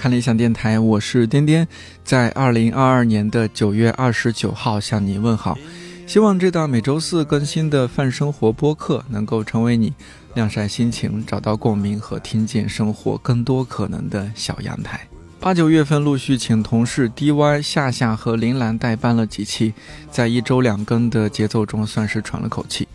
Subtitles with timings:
[0.00, 1.68] 看理想电台，我是颠颠，
[2.02, 5.58] 在二零二二年的九月二十九号向你问好。
[6.06, 9.92] 希望这档每周四更新的泛生活播客能够成为你
[10.32, 15.09] 晾晒心情、找到共鸣和听见生活更多可能的小阳台。
[15.40, 19.72] 八九月份陆续请同事 DY、夏夏和林兰代班了几期，
[20.10, 22.86] 在一周两更的节奏中算是喘了口气。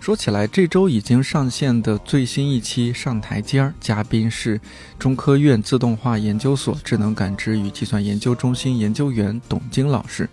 [0.00, 4.60] 说起来，这周已经上线的最新一期上台阶儿，嘉宾是
[4.98, 10.28] 中科院自动化研究所智能感知与计算研究中心研究员董晶老师，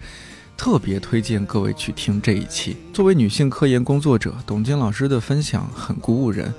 [0.58, 2.76] 特别推荐各位去听这一期。
[2.92, 6.54] 作为女性科研工作者，董晶老师的分享很鼓舞人。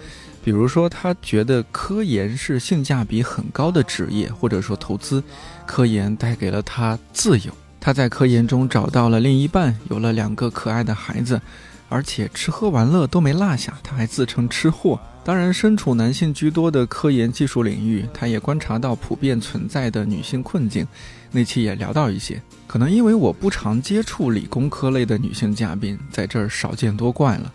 [0.44, 5.22] 比如说，他觉得科研是性价比很高的职业，或者说投资，
[5.66, 7.52] 科研带给了他自由。
[7.80, 11.40] 他在科研中找到了另一半，有了两个可爱的孩子。
[11.88, 14.98] 而且吃喝玩乐都没落下，他还自称吃货。
[15.22, 20.86] 当然，身处男性居多的科研技术领域，他也观察到普遍存在的女性困境。
[21.30, 27.52] 那期也聊到一些，可能因为我不常接触理工科类的女性嘉宾，在这儿少见多怪了，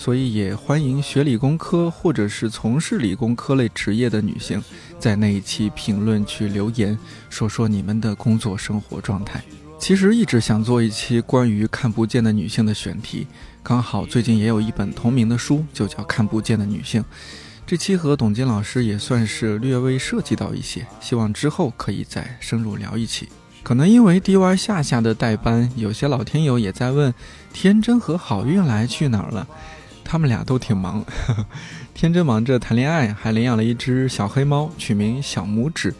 [0.00, 4.64] 所以也欢迎学理工科或者是从事理工科类职业的女性，
[4.98, 6.98] 在那一期评论区留言，
[7.28, 9.44] 说说你们的工作生活状态。
[9.78, 13.26] 其实一直想做一期关于看不见的女性的选题。
[13.62, 17.02] 刚好最近也有一本同名的书，就叫《看不见的女性》。
[17.66, 23.28] 这期和董金老师也算是略微涉及到一些，希望之后可以再深入聊一期。
[23.62, 27.12] 可能因为 DY 夏夏的代班，有些老听友也在问：
[27.52, 29.46] 天真和好运来去哪儿了？
[30.10, 31.04] 他们俩都挺忙，
[31.94, 35.94] 天真忙着谈恋爱，还领养了一只小黑猫，取名小拇指。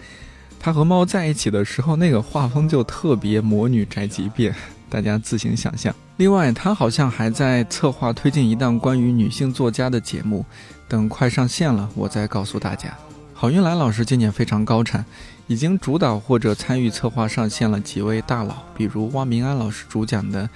[0.58, 4.53] 他和猫在一起的时候，那个画风就特别魔女宅急便。
[4.91, 5.94] 大家自行想象。
[6.16, 10.44] 另外，他好像还在策划推进一档关于女性作家的节目，
[10.88, 12.92] 等快上线了，我再告诉大家。
[13.32, 15.04] 郝云来老师今年非常高产，
[15.47, 20.42] 已经主导或者参与策划上线了几位大佬，比如汪明安老师主讲的《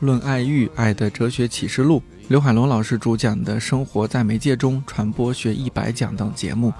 [0.00, 6.72] 论爱欲爱的哲学启示录》，刘海龙老师主讲的《生活在媒介中传播学一百讲》等节目。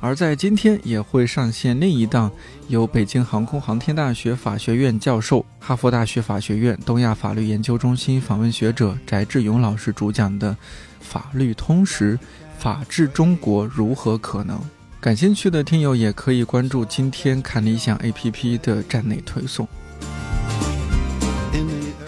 [0.00, 2.28] 而在今天也会上线另一档
[2.66, 10.50] 由北京航空航天大学法学院教授、哈佛大学法学院东亚法律研究中心访问学者翟志勇老师主讲的
[11.00, 12.18] 《法律通识：
[12.58, 14.58] 法治中国如何可能》。
[15.00, 19.68] 感兴趣的听友也可以关注今天看理想 APP 的站内推送。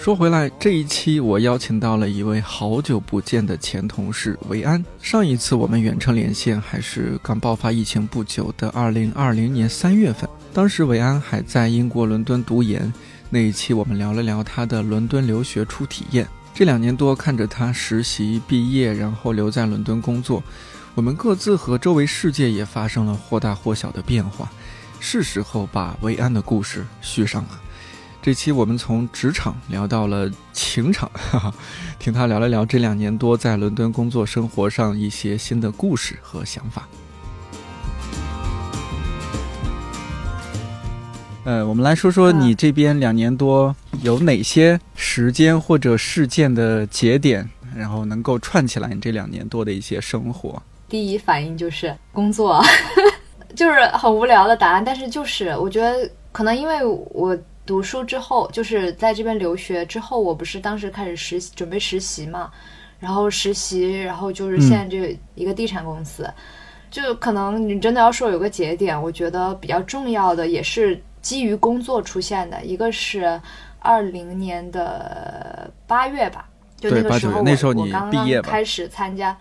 [0.05, 4.85] 说回来，这一期我邀请到了一位好久不见的前同事维安。
[5.01, 12.93] 上一次我们远程连线还是刚爆发疫情不久的二零二零年三月份，当时维安还在英国伦敦读研。
[13.31, 16.29] 那一期我们聊了聊他的伦敦留学初体验。
[16.53, 20.45] 这两年多看着他实习毕业，然后留在伦敦工作，
[20.95, 24.53] 我们各自和周围世界也发生了或大或小的变化。
[25.01, 27.61] 是时候把维安的故事续上了。
[28.25, 31.55] 这期我们从职场聊到了情场，哈哈，
[31.99, 36.89] 听他聊了聊这两年多在伦敦工作生活上一些新的故事和想法。
[41.45, 47.47] 呃，我们来说说你这边两年多有哪些时间或者事件的节点，
[47.77, 50.63] 然后能够串起来你这两年多的一些生活。
[50.89, 52.65] 第一反应就是工作，
[53.55, 57.39] 就是很无聊的答案，但是就是我觉得可能因为我。
[57.67, 62.51] 读书之后，就是在这边留学之后，我不是当时开始实习，准备实习嘛，
[63.01, 66.29] 然后实习，然后就是现在这一个地产公司，
[66.91, 73.41] 就可能你真的要说有个节点，我觉得比较重要的，也是基于工作出现的，一个是
[73.79, 79.35] 二零年的八月吧，就那个时候我我刚刚开始参加，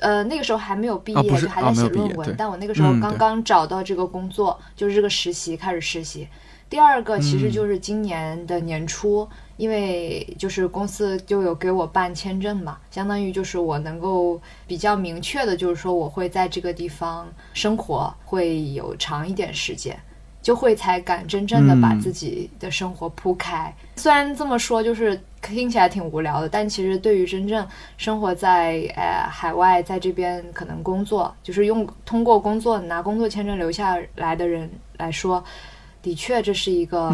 [0.00, 6.28] 呃，那个时候还没有毕业，就还在写论文，但我那个时候刚刚找到这个工作，就是这个实习开始实习。
[6.72, 19.94] 第二个其实就是今年的年初，因为就是公司就有给我办签证嘛，相当于就是我能够比较明确的，就是说我会在这个地方生活，会有长一点时间，
[20.40, 23.70] 就会才敢真正的把自己的生活铺开。
[23.96, 27.68] 虽然这么说就是听起来挺无聊的，但其实对于真正
[27.98, 35.44] 生活在呃海外，在这边可能工作，就是用通过工作拿工作签证留下来的人来说。
[36.02, 37.12] 的确，这是一个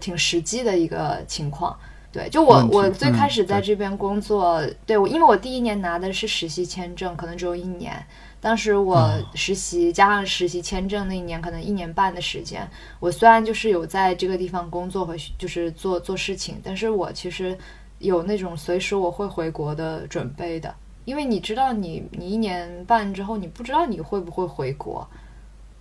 [0.00, 1.74] 挺实际的一个情况。
[2.12, 7.92] 对，就我我最开始在这边工作，对我因为我第一年拿的是实习签证，可能只有一年。
[8.40, 12.68] 当时我实习加上实习签证那一年，可能一年半的时间。
[13.00, 17.58] 我虽然就是有在这个地方工作和就是做做事情，但是我其实
[17.98, 20.72] 有那种随时我会回国的准备的，
[21.04, 25.04] 因为你知道，你你一年半之后，你不知道你会不会回国。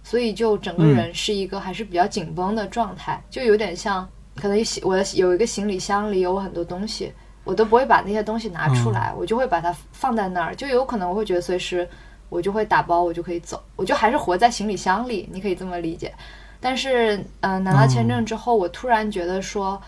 [0.03, 7.11] 所以就整个人是一个还是比较紧绷的状态，就有点像可能我的有一个行李箱里有很多东西，
[7.43, 11.87] 我都不会把那些东西拿出来，我就会把它放在那儿，就有可能我会觉得随时
[12.29, 16.13] 我就会打包，我就可以走，我就还是活在行李箱里，你可以这么理解。
[16.59, 19.81] 但是，嗯，拿到签证之后，我突然觉得说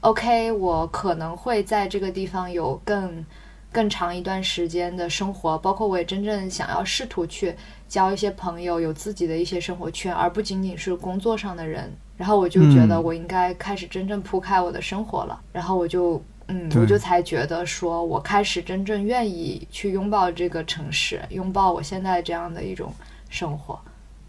[0.00, 3.24] ，OK，我可能会在这个地方有更
[3.70, 7.54] 更长一段时间的生活，包括我也真正想要试图去
[7.92, 11.92] 交一些朋友，有自己的一些生活圈，而不仅仅是工作上的人。
[12.16, 15.38] 然后我就觉得我应该开始真正铺开我的生活了。
[15.52, 22.90] 然后我就，嗯，我就才觉得说我开始真正愿意去拥抱这个城市，拥抱我现在这样的一种
[23.28, 23.78] 生活，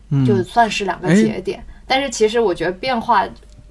[0.09, 1.63] 嗯就算是两个节点。
[1.87, 3.25] 但是其实我觉得变化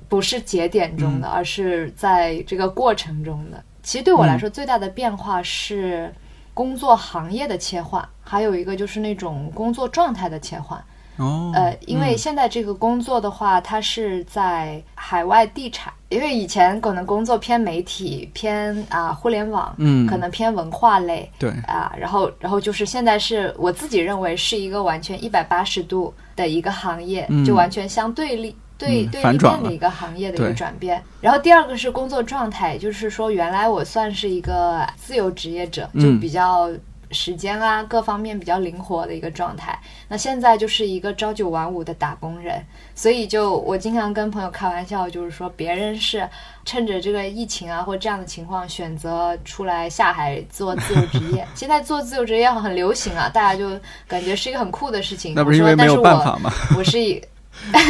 [0.09, 3.63] 不是节点中的，而是在这个过程中的。
[3.83, 6.11] 其实对我来说，最大的变化是
[6.55, 10.83] 工作行业的切换，还有一个就是那种工作状态的切换。
[11.19, 31.01] 哦，呃，因为现在这个工作的话，它是在海外地产，因为以前可能工作偏媒体、偏啊互联网，嗯，可能偏文化类，对啊，然后然后就是现在是我自己认为是一个完全一百八十度的一个行业，就完全相对立对对立面的一个行业的一个转变。
[31.21, 36.71] 然后第二个是工作状态，就是说原来我算是一个自由职业者，就比较。
[37.13, 39.79] 时间啊，各方面比较灵活的一个状态。
[40.09, 42.65] 那现在就是一个朝九晚五的打工人，
[42.95, 46.29] 所以就我经常跟朋友开玩笑，就是说别人是
[46.65, 51.47] 趁着这个疫情啊或这样的情况选择出来下海做自由职业。
[51.55, 55.35] 现在做自由职业很流行啊，大家就感觉是一个很酷的事情。
[55.35, 56.53] 那不是因为没有办法吗？
[56.77, 57.23] 我是一，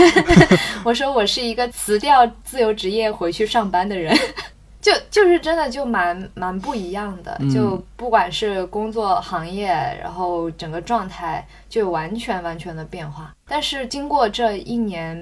[0.85, 4.17] 我说我是一个辞掉自由职业回去上班的人。
[4.82, 9.69] 就就是真的就蛮蛮不一样的，就不管是工作行业，
[10.02, 13.32] 然后整个状态就有完全完全的变化。
[13.46, 15.17] 但是经过这一年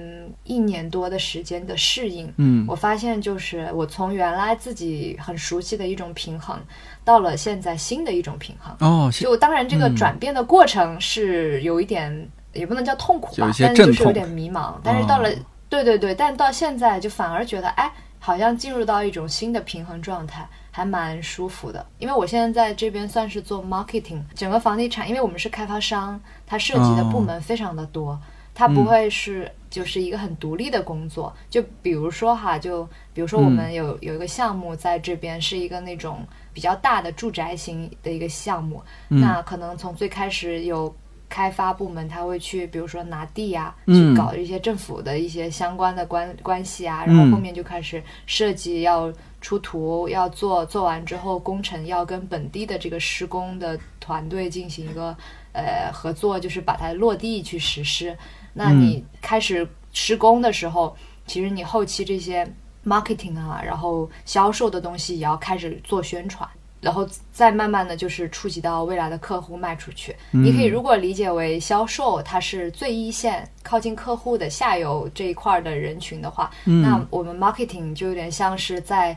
[0.45, 6.59] 一年多的时间的适应，嗯，我发现就是我从原来自己很熟悉的一种平衡，
[7.03, 8.75] 到了现在新的一种平衡。
[8.79, 14.73] 哦，就当然这个转变的过程是有一点，也不能叫痛苦吧，但是就是有点迷茫。
[14.83, 15.29] 但是到了，
[15.69, 17.91] 对对对，但到现在就反而觉得，哎。
[18.23, 21.83] 好像进入到一种新的平衡状态，还蛮舒服的。
[21.97, 28.17] 因为我现在在这边算是做 marketing，整个房地产，因为我们是开发商，它涉及的部门非常的多，
[28.53, 31.35] 它不会是就是一个很独立的工作。
[31.49, 36.23] 就比如说哈，就比如说我们有有一个项目在这边，是一个那种
[36.53, 40.95] 比较大的住宅型的一个项目，那可能从最开始有。
[41.31, 55.15] 开发部门他会去，比如说拿地啊，去搞一些政府的一些相关的关关系啊，然后后面就开始设计，要出图，要做，做完之后工程要跟本地的这个施工的团队进行一个
[55.53, 58.15] 呃合作，就是把它落地去实施。
[58.53, 60.93] 那你开始施工的时候，
[61.25, 62.45] 其实你后期这些
[62.85, 66.45] marketing 啊，然后销售的东西也要开始做宣传。
[66.81, 79.15] 然后再慢慢的就是触及到未来的客户卖出去，你可以如果理解为销售，它是最一线靠近客户的下游这一块的人群的话，那我们 marketing 就有点像是在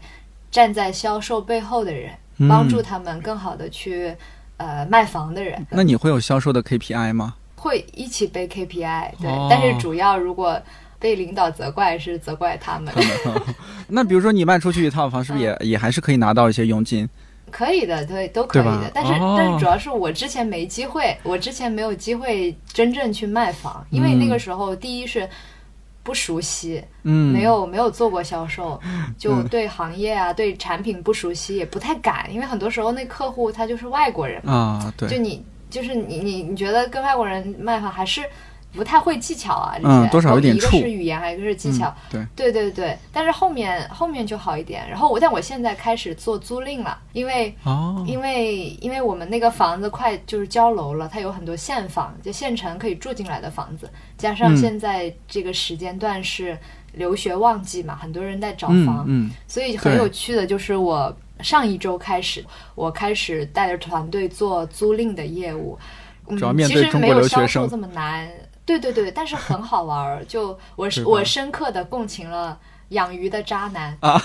[0.51, 2.13] 站在销售背后的人，
[2.49, 4.15] 帮助他们更好的去
[4.59, 5.67] 呃卖房的人。
[5.71, 7.35] 那你会有销售的 KPI 吗？
[7.57, 10.61] 会一起背 KPI，对，但是主要如果
[10.99, 12.93] 被领导责怪是责怪他们。
[13.89, 17.09] 那比如说你卖出去一套房，是不是也也还是可以拿到一些佣金？
[17.55, 18.91] 可以的，对，都可以的。
[18.93, 25.29] 但是，但是主要是我之前没机会，我之前没有机会真正去卖房，因为那个时候第一是
[26.03, 28.81] 不熟悉，嗯，没有没有做过销售，
[29.17, 38.23] 就对行业啊，对产品不熟悉，也不太敢，因为很多时候那客户他就是外国人啊，对，就你就是你你你觉得跟外国人卖房还是。
[38.75, 41.95] 不太会技巧啊，这些多少有点一个是语言，还有一个是技巧。
[42.11, 44.89] 对对对对，但是后面后面就好一点。
[44.89, 53.89] 然后我，但我现在开始做租赁了，因为哦，因为因为我们那个房子快就是交楼了，它有很多现房，就现成可以住进来的房子。
[54.19, 56.59] 加上现在这个时间段是
[56.93, 65.79] 留学旺季嘛，很多人在找房，嗯，所以很有趣的就是我上一周开始，我开始带着团队做租赁的业务。
[66.39, 68.27] 主要面对中国留学生这么难。
[68.67, 70.25] 对对对，但是很好玩儿。
[70.29, 74.21] 就我我深刻的共情了养鱼的渣男啊，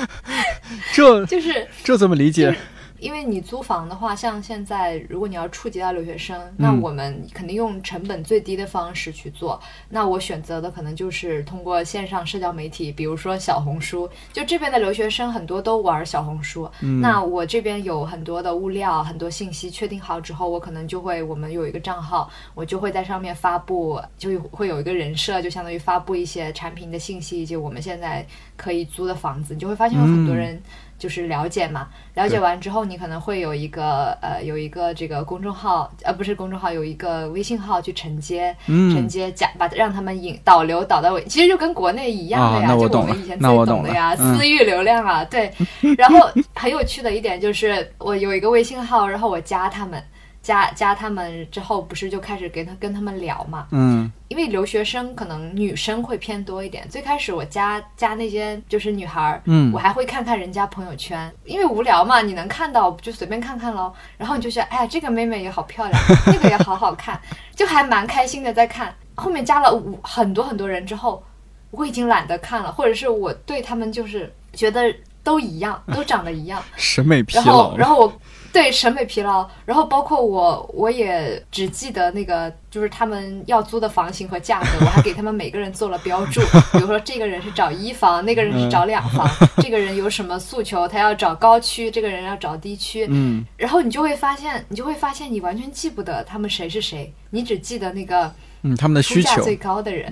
[0.92, 2.56] 这 就是这怎么理解？
[3.04, 9.60] 因为你租房的话，像现在如果你要触及到留学生，那我们肯定用成本最低的方式去做。
[9.90, 14.08] 那我选择的可能就是通过线上社交媒体，比如说小红书。
[14.32, 16.66] 就这边的留学生很多都玩小红书，
[17.02, 30.58] 那我这边有很多的物料、很多信息确定好之后，我可能就会我们有一个账号，我就会在上面发布，就会有一个人设，就相当于发布一些产品的信息以及我们现在可以租的房子，你就会发现有很多人。
[31.04, 45.52] 就是了解嘛，了解完之后，你可能会有一个呃，有一个这个公众号，呃，不是公众号，有一个微信号去承接，承接加把让他们引导流导到尾，其实就跟国内一样的呀，就我们以前最懂的呀，私域流量啊，对。
[45.98, 50.02] 然后很有趣的一点就是，我有一个微信号，然后我加他们。
[50.44, 53.66] 加加他们之后，不是就开始跟他跟他们聊嘛？
[53.70, 56.86] 嗯，因为留学生可能女生会偏多一点。
[56.90, 63.90] 最开始我加加那些就是女孩儿，嗯，我还会看看人家朋友圈，因为无聊嘛，你能看到就随便看看喽。
[64.18, 65.98] 然后你就觉得，哎呀，这个妹妹也好漂亮，
[66.28, 67.18] 那个也好好看，
[67.56, 68.94] 就还蛮开心的在看。
[69.14, 71.24] 后面加了五很多很多人之后，
[71.70, 77.44] 我已经懒得看了，或者是我对他们就是觉得都一样，都长得一样，审美疲劳。
[77.44, 78.12] 然后，然后我。
[78.54, 86.40] 对审美疲劳，然后包括我，我也只记得那个，就是他们要租的房型和价格，我还给他们每个人做了标注。
[86.74, 93.06] 比如说，这个人是找一房，那个人是找两房，这个人有什么诉求，他要找高区，这个人要找低区。
[93.08, 98.34] 嗯， 然后你就会发现，你就会发现，你完全记不得他们谁是谁，你只记得那个。
[98.66, 100.10] 嗯，他们的需求最高的人，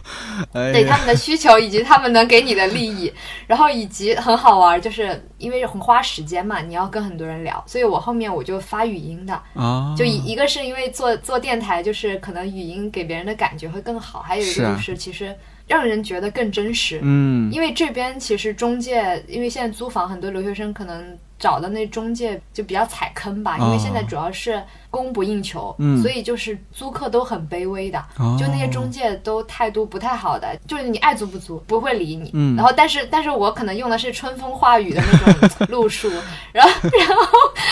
[0.72, 3.12] 对他们的需求以及他们能给你的利益，
[3.46, 15.34] 然后以及很好玩，就是因为很花时间嘛，你要跟很多人聊，所以我后面我就发语音的啊，就一一个是因为做做电台，就是可能语音给别人的感觉会更好，还有一个就是其实
[15.66, 21.16] 让人觉得更真实，嗯，因为这边其实中介，因为现在租房很多留学生可能。
[21.40, 27.98] 找的那中介就比较踩坑吧，因为现在主要是供不应求，所以就是租客都很卑微的，
[28.38, 32.30] 就那些中介都态度不太好的，就是你爱租不租，不会理你。
[32.54, 36.10] 然后，但是但是我可能用的是春风化雨的那种路数，
[36.52, 37.24] 然后然后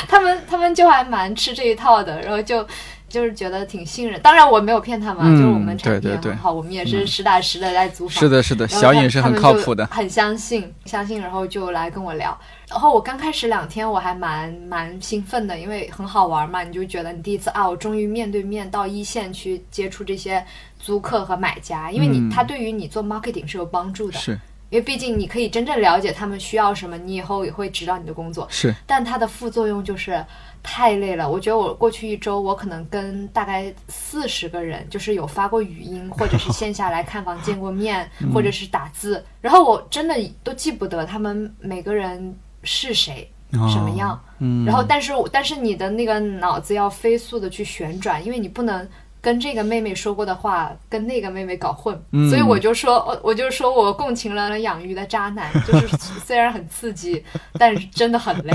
[0.08, 2.66] 他们他们就还蛮吃这一套的，然后就。
[3.08, 8.20] 就是觉得挺信任，当然我没有骗他们，就是我们产品很好，我们也是实打实的在租房。
[8.20, 12.38] 是的，是的，小尹是很靠谱的，很相信，相信，然后就来跟我聊。
[12.68, 20.44] 然后我刚开始两天我还蛮蛮兴奋的，因为很好玩嘛，你就觉得你第一次啊，我终于面对面到一线去接触这些
[20.78, 24.32] 租客和买家，因为你他对于你做 marketing 是有帮助的，是
[24.68, 28.46] 因为毕竟你可以真正了解他们需要什么，你以后也会指导你的工作。
[28.50, 30.22] 是，但它的副作用就是。
[30.62, 44.20] 太累了，我觉得我过去一周，我可能跟大概四十个人，就是有发过语音，或者是线下来看房 见过面，或者是打字，然后我真的都记不得他们每个人是谁，什么样。
[44.66, 48.86] 然后，但是但是你的那个脑子要飞速的去旋转，因为你不能
[49.20, 52.00] 跟这个妹妹说过的话跟那个妹妹搞混。
[52.30, 55.88] 所以我就说，我我就说我共情了养鱼的渣男，就是
[56.24, 57.24] 虽然很刺激，
[57.54, 58.54] 但是真的很累。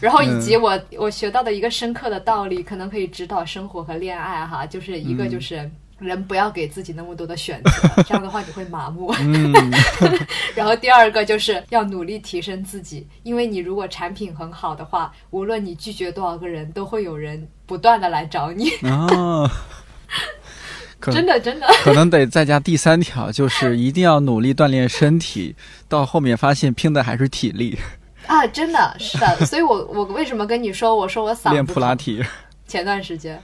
[0.00, 9.14] 然后以及我我学到的一个深刻的道理，可能可以指导生活和恋爱哈，就是一个就是人不要给自己那么多的选择，这样的话你会麻木。
[10.54, 18.70] 然后第二个就是要努力提升自己，因为你如果产品很好的话，无论你拒绝多少个人，都会有人不断的来找你。
[18.82, 19.48] 哦，
[21.00, 25.54] 真的真的，可能得再加第三条，就是一定要努力锻炼身体，
[25.88, 27.78] 到后面发现拼的还是体力。
[28.26, 32.24] 啊，真的是的，所以我我为什么跟你说，我说我嗓子练普拉提，
[32.66, 33.40] 前段时间。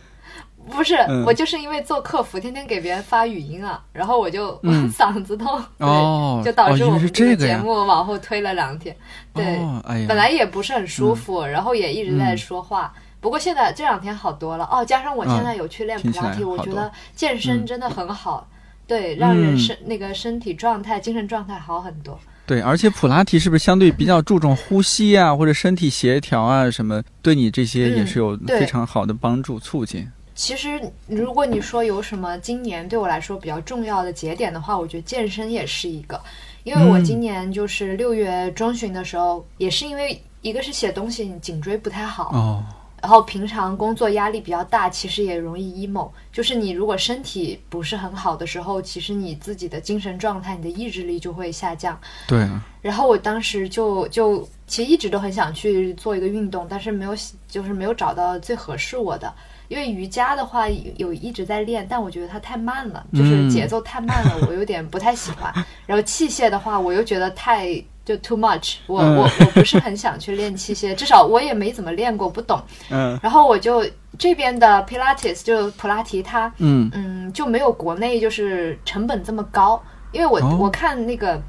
[0.70, 0.94] 不是
[1.26, 4.54] 我就是因为做客服，天天给别人发语音啊，然后我就
[4.92, 8.94] 嗓子痛，哦，就导致我们这个节目往后推了两天，
[9.34, 12.36] 对，哎呀，本来也不是很舒服，然后也一直在。
[12.36, 14.66] 说话，不过现在这两天好多了。
[14.70, 16.90] 哦，加上我现在有去练普拉提，我觉得。
[17.14, 18.48] 健身真的很好，
[18.86, 22.18] 对，让人身那个身体状态、精神状态好很多。
[22.50, 27.00] 对，而且普拉提是不是相对比较注重呼吸啊，或者身体协调啊什么？
[27.22, 30.04] 对你这些也是有非常好的帮助促进。
[30.34, 36.20] 其实，如果你说有什么今年对我来说比较重要的节点的话，我觉得健身也是一个，
[36.64, 42.64] 因为我今年就是六月中旬的时候，也是因为一个是写东西颈椎不太好哦。
[43.00, 46.10] 然后平常工作压力比较大，其实也容易 emo。
[46.32, 51.98] 就是你如果身体不是很好的时候，其实你自己的精神状态、你的意志力就会下降。
[52.28, 52.48] 对。
[52.82, 57.14] 然后我当时就就其实一直都很想去做一个运动，但是没有
[57.48, 59.32] 就是没有找到最合适我的。
[59.68, 65.52] 因为瑜伽的话有一直在练，但我觉得它太慢了，就是节奏太慢了，我有点不太喜欢。
[65.86, 69.16] 然后器械的话，我又觉得太就 too much，我、嗯。
[69.16, 72.60] 我我不是很想去练器械，至少我也没怎么练过，不懂。
[72.90, 73.18] 嗯。
[73.22, 73.84] 然后我就
[74.18, 76.90] 这边的 Pilates 就普拉提，它嗯。
[76.92, 79.80] 嗯就没有国内就是成本这么高，
[80.12, 80.58] 因为我、哦。
[80.60, 81.40] 我看那个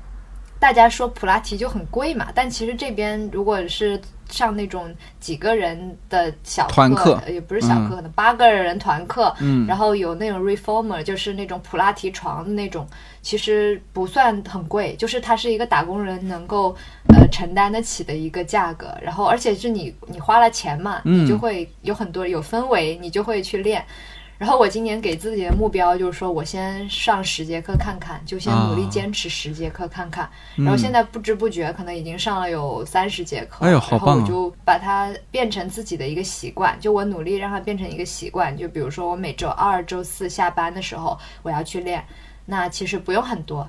[0.60, 9.65] 大家说普拉提就很贵嘛，但其实这边如果是上那种几个人的小课，团课呃也不是小课，可能八个人团课，嗯。
[9.65, 12.88] 然后有那种 reformer，就是那种普拉提床的那种，
[13.21, 16.75] 其实不算很贵，就是它是一个打工人能够
[17.09, 18.97] 呃承担得起的一个价格。
[19.01, 23.85] 然后而且是你你花了钱嘛，嗯你就会有很多有氛围，你就会去练。
[24.39, 30.27] 然后我今年给自己的目标就是说，我先上十节课看看，就先努力啊坚持十节课看看。
[30.57, 38.57] 嗯然后现在不知不觉可能已经上了有三十节课，哎呦好棒啊然后我就把它变成自己的一个习惯，就我努力让它变成一个习惯。
[38.57, 42.03] 就比如说我每周二、周四下班的时候我要去练，
[42.51, 43.67] 那其实不用很多。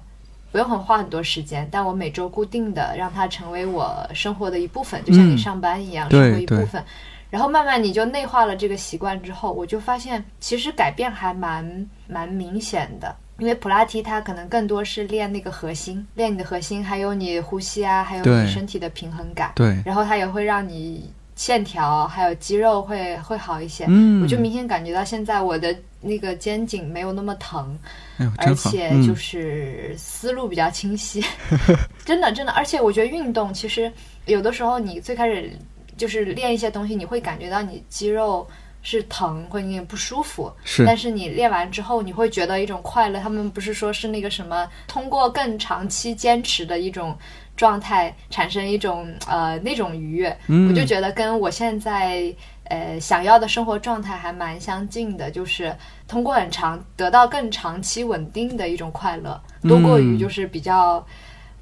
[0.51, 6.85] 不用很花很多时间，但我每周固定的让它成为我生活的一部分，就像你嗯上班一样，对生活一部分。
[7.31, 13.17] 然后慢慢你就内化了这个习惯之后，我就发现其实改变还蛮蛮明显的。
[13.39, 19.53] 因为普拉提它可能更多是练那个核心，练你的核心，还有你呼吸啊，还有你身体的平衡感。
[19.55, 23.87] 对，然后它也会让你线条还有肌肉会会好一些。
[23.89, 27.79] 嗯我就明显感觉到现在我的那个肩颈没有那么疼，
[28.19, 29.07] 哎而，且嗯。
[29.07, 31.25] 就是思路比较清晰，
[32.05, 33.91] 真的真的，而且我觉得运动其实
[34.27, 35.51] 有的时候你最开始
[35.97, 38.47] 就是练一些东西，你会感觉到你肌肉
[38.83, 40.85] 是疼或者你不舒服，是。
[40.85, 43.21] 但是你练完之后，你会觉得一种快乐。
[43.21, 47.17] 他们不是说是那个什么，通过更长期坚持的一种
[47.57, 50.37] 状态，产生一种呃那种愉悦。
[50.49, 50.69] 嗯。
[50.69, 55.75] 我就觉得跟我现在呃想要的生活状态还蛮相近的，就是
[56.07, 61.05] 通过很长得到更长期稳定的一种快乐，多过于嗯就是比较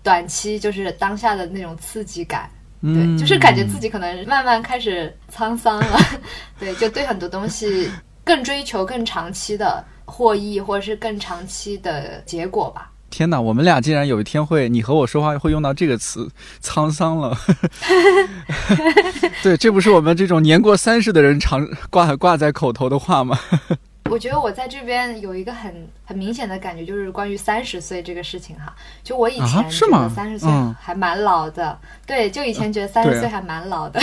[0.03, 2.51] 短期就是当下的那种刺激感。
[2.83, 5.99] 对，嗯就是感觉自己可能慢慢开始沧桑了，
[6.59, 7.91] 对，就对很多东西
[8.25, 12.91] 更追求更长期的获益，或者是更长期的结果吧。
[13.11, 16.31] 天哪，我们俩竟然有一天会，你和我说话会用到这个词
[16.63, 17.37] “沧桑”了。
[19.43, 23.39] 对，这不是我们这种年过三十的人常挂挂在口头的话吗？
[24.11, 28.75] 我觉得我在这边有一个很很明显的感觉，就是关于三十岁这个事情哈。
[29.05, 34.01] 就我以前觉吗得三十岁嗯还蛮老的，对，就以前觉得三十岁还蛮老的，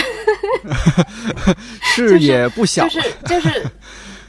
[1.82, 3.66] 是也不小，就是就是，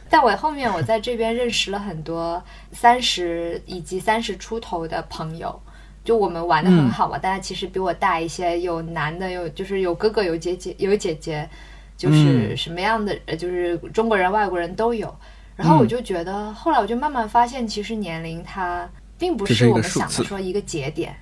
[0.09, 5.61] 在我后面我在这边认识了很多三十以及三十出头的朋友，
[6.03, 11.47] 就我们玩的很好嘛，大家其实比我大一些，有男的，有就是有哥哥，有姐姐，有姐姐，
[11.95, 12.57] 就是嗯。
[12.57, 15.13] 什么样的，呃就是中国人、外国人都有。
[15.55, 21.13] 然后我就觉得，后来我就慢慢发现，其实年龄它并不是我们想的说一个节点，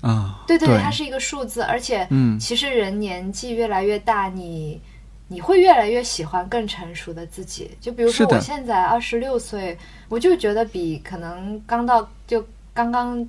[0.00, 0.78] 啊，对对，对。
[0.78, 2.38] 它是一个数字，而且嗯。
[2.38, 4.80] 其实人年纪越来越大，你
[5.28, 7.70] 你会越来越喜欢更成熟的自己。
[7.80, 9.76] 就比如说我现在二十六岁，
[10.08, 13.26] 我就觉得比可能刚到就刚刚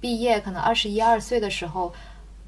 [0.00, 1.92] 毕业，可能二十一二岁的时候，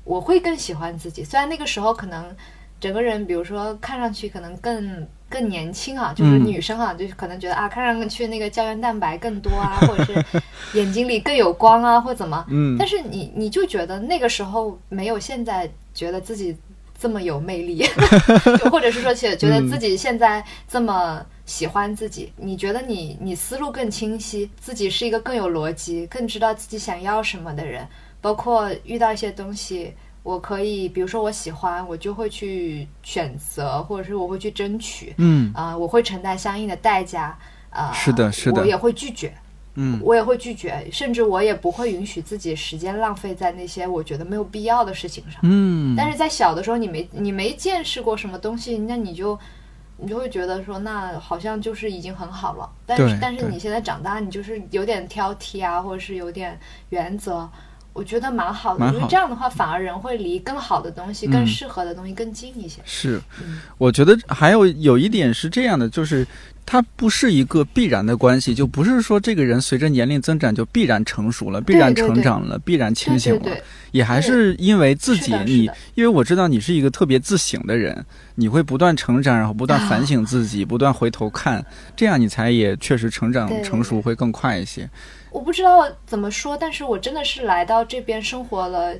[0.04, 1.24] 我会更喜欢自己。
[1.24, 2.34] 虽然那个时候可能
[2.80, 10.42] 整个人，比如说看上去可能更更年轻啊，就是嗯女生啊，就是可能觉得啊，看上去那个胶原蛋白更多啊，或者是
[10.74, 12.44] 眼睛里更有光啊，或怎么。
[12.48, 16.56] 嗯但是你你就觉得那个时候没有现在觉得自己
[16.98, 17.84] 这么有魅力，
[18.58, 27.86] 就或者是说觉觉得自己现在这么喜欢自己，你觉得你你思路更清晰，自己是一个更有逻辑、更知道自己想要什么的人，
[28.20, 29.94] 包括遇到一些东西。
[30.22, 35.52] 我可以，比如说我喜欢，我就会去选择，或者是我会去争取，嗯。
[35.54, 37.36] 啊、我会承担相应的代价，
[37.68, 38.62] 啊、是的是的。
[38.62, 39.34] 我也会拒绝，
[39.76, 45.40] 嗯我也会拒绝，甚至我也不会允许自己时间浪费在那些我觉得没有必要的事情上。
[45.42, 49.38] 嗯，但是在小的时候，你没你没见识过什么东西，那你就
[49.96, 52.70] 你就会觉得说，那好像就是已经很好了。
[52.86, 56.58] 但是但是你现在长大，你就是有点挑剔啊，或者是有点
[56.90, 57.48] 原则。
[57.92, 62.80] 我觉得蛮好的，因为这样的话，反而人会离更好的东西、嗯更适合的东西更近一些。
[62.84, 66.26] 是嗯，我觉得还有有一点是这样的，就是
[66.66, 73.56] 它不是一个必然的关系，就不是说这个人随着年龄增长就必然成熟了，必然成长了，必然清醒了，
[73.92, 78.04] 也还是因为自己你，因为我知道你是一个特别自省的人，
[78.36, 84.88] 你会不断成长，然后不断反省自己，不断回头看，这样你才也确实成长成熟会更快一些。
[85.30, 88.94] 我不知道怎么说，但是我真的是来到这边生活了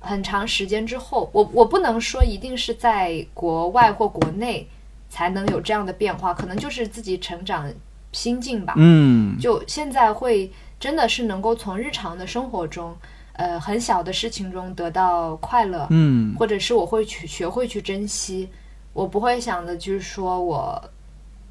[0.00, 4.66] 很长时间之后，我我不能说一定是在国外或国内
[5.10, 7.70] 才能有这样的变化，可能就是自己成长
[8.12, 8.72] 心境吧。
[8.78, 12.96] 嗯，就现在会真的是能够从日常的生活中，
[13.34, 18.48] 呃很小的事情中得到快乐，嗯或者是我会去学会去珍惜，
[18.92, 20.82] 我不会想的就是说我，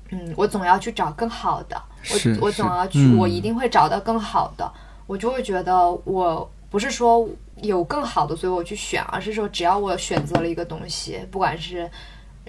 [0.09, 1.79] 嗯，我总要去找更好的，
[2.11, 3.17] 我我总要去，嗯。
[3.17, 4.71] 我一定会找到更好的，
[5.05, 7.27] 我就会觉得我不是说
[7.61, 11.89] 有更好的，所以我去选，而是说只要我选择了一个东西，不管是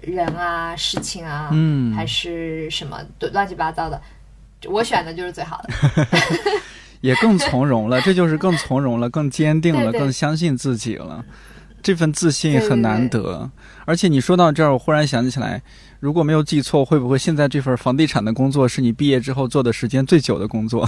[0.03, 3.01] 人啊、事情啊，嗯还是什么
[3.33, 4.01] 乱七八糟的，
[4.69, 6.07] 我选的就是最好的。
[7.01, 11.25] 也更从容了， 这就是更从容了，更坚定了，对对更相信自己了。
[11.83, 13.51] 这份自信很难得，
[13.87, 15.63] 而且你说到这儿，我忽然想起来，
[15.99, 20.87] 如果没有记错，会不会现在这份房地产的工作是你毕业之后做的时间最久的工作，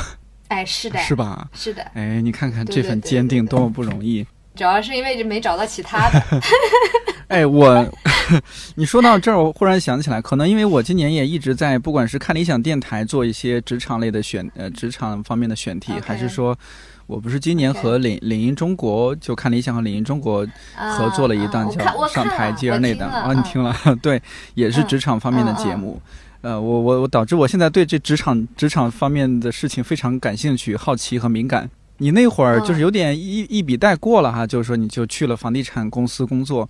[0.48, 1.48] 哎，是的，是吧？
[1.54, 4.26] 是的，哎，你看看这份坚定多么不容易。
[4.54, 6.22] 主要是因为没找到其他的。
[7.28, 7.82] 哎，我，
[8.76, 16.56] 你说到这儿，我忽然想起来，可能因为我今年也一直在，不管是看理想电台做一些职场类的选，呃，职场方面的选题还是说，
[17.06, 23.74] 我不是今年和领领英中国就看理想和领英中国啊合作了一档叫上台阶儿那档啊，你嗯听了？
[24.02, 24.20] 对，
[24.54, 26.00] 也是嗯职场方面的节目。
[26.40, 31.70] 呃，我我我导致我现在对这职场职场方面的事情非常感兴趣、好奇和敏感。
[31.98, 36.68] 你那会儿就是嗯有点一一笔带过了哈，就是说你就去了房地产公司工作。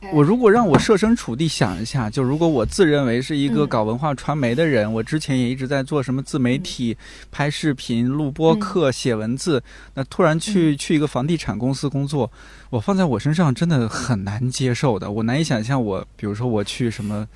[0.00, 3.68] 对我如果让我设身处地想一下，就如果我自认为是一个嗯。
[3.68, 6.96] 搞文化传媒的人，我之前也一直在做什么自媒体、
[7.30, 9.62] 拍视频、录播嗯课、写文字，
[9.94, 12.30] 那突然去、去一个房地产公司工作，
[12.70, 17.26] 我放在我身上真的很难接受的，我难以想象我，比如说我去什么。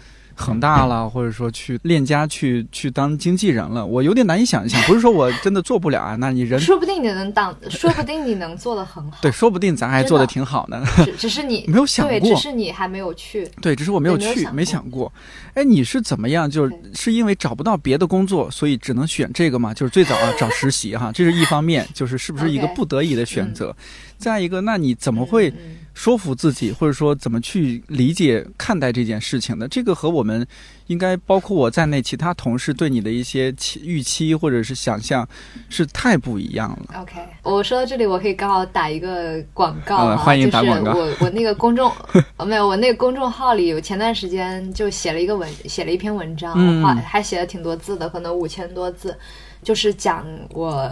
[0.41, 4.81] 恒大了，或者说去链家去去当经纪人了，我有点难以想象。
[4.83, 9.19] 不是说我真的做不了啊，那你人说不定你能当，说不定你能做得很好。
[9.23, 10.83] 对，说不定咱还做的的挺好呢。
[11.05, 13.47] 只只是你 没有想对，过只是你还没有去。
[13.61, 15.13] 对，只是我没有去，没有想过想过。
[15.55, 16.51] 哎，你是怎么样？
[16.51, 19.75] 就是是因为找不到别的工作，所以只能选这个吗？
[19.75, 23.75] 就是最早啊 找实习哈，这是一方面，就是是不是一个不得已的选择。
[24.17, 29.69] 再一个，那你怎么会嗯嗯说服自己，或者说怎么去理解看待这件事情的？
[29.69, 30.47] 这个和我们
[30.87, 35.29] 应该包括我在内，其他同事对你的一些期预期或者是想象
[35.69, 37.01] 是太不一样了。
[37.03, 41.93] OK，我说到这里，我可以刚好打一个广告欢迎打广告就是我我那个公众，
[42.37, 49.17] 呃 没有，我那个公众号里，我前段时间就写了一个文，写了一篇文章，嗯还写了挺多字的，可能五千多字，
[49.63, 50.91] 就是讲我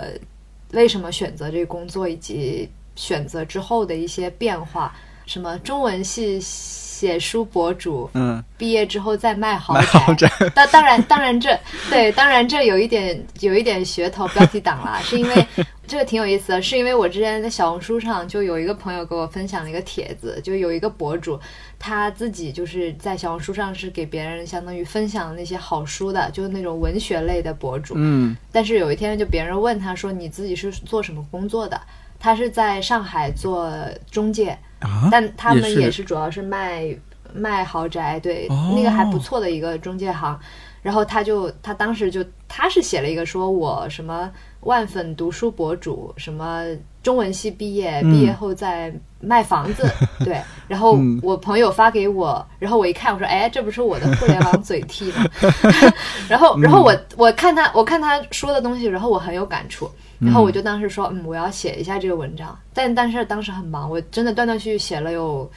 [0.72, 4.92] 为什么选择这个工作，以及选择之后的一些变化，
[5.24, 9.80] 什么中文系写书博主，嗯，毕业之后再卖豪
[10.14, 11.56] 宅， 当当然当然这
[11.88, 15.46] 对当然这有一点有一点噱头标题党啦， 是因为
[15.86, 21.38] 这个挺有意思的，是因为我之前在小红书上就有一个朋友给我分享了一个帖子，就有一个博主
[21.78, 28.36] 他自己就是在小红书上是给别人相当于分享那些好书的，就是那种文学类的博主，嗯。
[28.50, 31.80] 但是有一天就别人问他说你自己是做什么工作的？
[32.18, 33.72] 他是在上海做
[34.10, 36.04] 中介，啊，但他们也是。
[36.04, 36.84] 主要是卖
[37.32, 38.72] 卖豪宅，对，哦。
[38.76, 40.38] 那个还不错的一个中介行。
[40.80, 46.64] 然后他就他当时就他是写了一个说我什么万粉读书博主，什么
[47.02, 49.88] 中文系毕业，嗯毕业后在卖房子，
[50.24, 50.40] 对。
[50.66, 55.24] 然后嗯我朋友发给我，然后我一看，我说哎，这不是我的互联网嘴替吗？
[56.28, 59.90] 然后然后我我看他我看他说的东西，然后我很有感触。
[60.20, 65.48] 然后我就当时说，嗯，我要写一下这个文章，但但是当时很忙，我真的断断续续写了有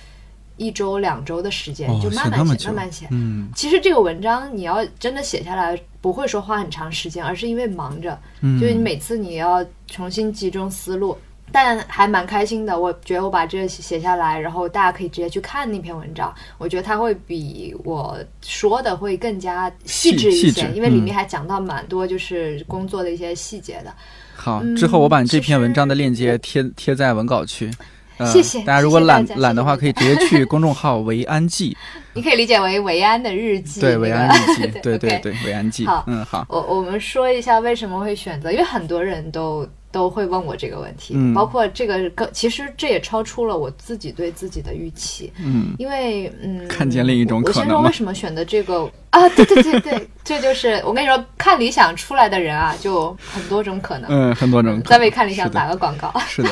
[0.56, 3.08] 一周两周的时间，哦，就慢慢写，慢慢写。
[3.10, 11.18] 嗯其实这个文章你要真的写下来，不会说花很长时间，而是因为忙着，嗯，就是你每次你要重新集中思路。
[11.54, 16.34] 但还蛮开心的，我觉得我把这个写下来，然后大家可以直接去看那篇文章。
[16.58, 23.94] 我觉得它会比我说的会更加细致一些因为里嗯面还讲到蛮多就是工作的一些细节的。
[24.34, 27.70] 好，嗯之后我把你这篇文章的链接贴贴在文稿区。
[28.22, 31.76] 呃、谢谢大家如果懒懒的话，可以直接去公众号“维安记
[32.14, 33.80] 你可以理解为维安的日”，记。
[33.82, 36.04] 对，维安日记，对 对对，维安记好。
[36.08, 49.28] 嗯，好，我我们说一下为什么会选择，因为很多人都都会问我这个问题，嗯包括这个更，其实这也超出了我自己对自己的预期，嗯因为嗯，看见另一种我我先可能为什么选择这个啊？
[49.30, 54.10] 对对对对， 这就是我跟你说，看理想出来的人啊，就很多种可能。
[54.10, 54.84] 嗯，很多种可能。
[54.84, 56.14] 再为看理想打个广告。
[56.28, 56.50] 是的，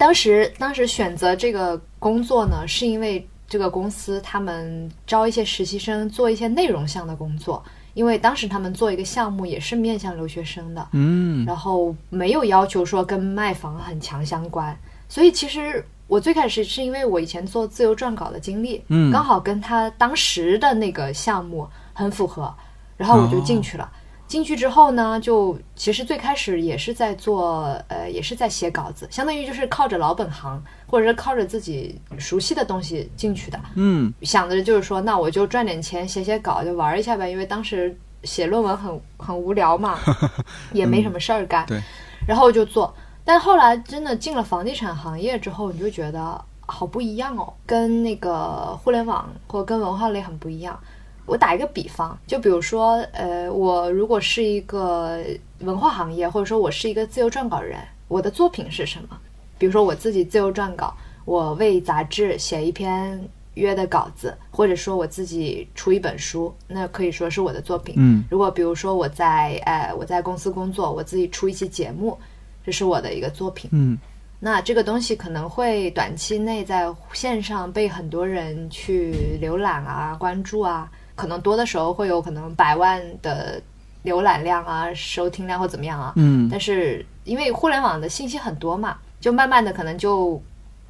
[0.00, 11.44] 当时当时选择这个工作呢，是因为这个公司他们招一些实习生做一些内容项的工作，因为当时他们做一个项目也是面向留学生的，嗯。
[11.44, 14.74] 然后没有要求说跟卖房很强相关，
[15.06, 19.12] 所以其实我最开始是因为我以前做自由撰稿的经历，嗯。
[19.12, 22.50] 刚好跟他当时的那个项目很符合，
[22.96, 23.86] 然后我就进去了。
[24.30, 33.58] 进去之后呢，就其实最开始也是在做，呃，也是在写稿子，相当于就是靠着老本行，或者是靠着自己熟悉的东西进去的。
[33.74, 39.98] 嗯想着就是说，那我就赚点钱，写写稿就玩一下呗，因为当时写论文很很无聊嘛，
[40.72, 41.66] 也没什么事儿干。
[41.66, 41.80] 对，
[42.24, 42.94] 然后就做。
[43.24, 50.78] 但后来真的进了房地产行业之后，你就觉得好不一样哦，跟那个互联网或跟文化类很不一样。
[51.26, 55.18] 我打一个比方，就比如说，呃，我如果是一个
[55.60, 57.78] 文化行业，或者说我是一个自由撰稿人，
[58.08, 59.18] 我的作品是什么？
[59.58, 60.92] 比如说我自己自由撰稿，
[61.24, 63.22] 我为杂志写一篇
[63.54, 67.94] 约的稿子，或者说我自己出一本书，那可以说是我的作品。
[67.98, 72.18] 嗯如果比如说我在呃我在公司工作，我自己出一期节目，
[72.64, 73.68] 这是我的一个作品。
[73.72, 73.98] 嗯
[74.42, 83.60] 那这个东西可能会短期内在线上被很多人去浏览啊、关注啊，可能多的时候会有可能百万的
[84.04, 86.12] 浏览量啊、收听量或怎么样啊。
[86.16, 90.40] 嗯但是因为互联网的信息很多嘛，就慢慢的可能就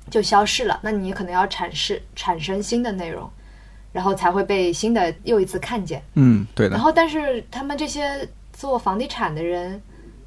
[0.09, 0.79] 就消逝了。
[0.83, 3.29] 那你可能要产生产生新的内容，
[3.93, 6.01] 然后才会被新的又一次看见。
[6.15, 6.81] 嗯，对的然。
[6.81, 9.83] 后，但是他们这些做房地产的人，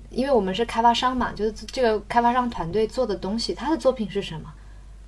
[0.09, 4.51] 因为我们是开发商嘛，就是这个开发商团队做的东西，他的作品是什么？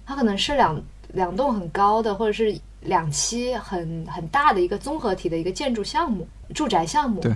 [0.06, 0.82] 他可能是两
[1.14, 7.22] 两栋很高的，或者是两期很很大的一个综合体的一个建筑项目、住宅项目。
[7.22, 7.36] 对，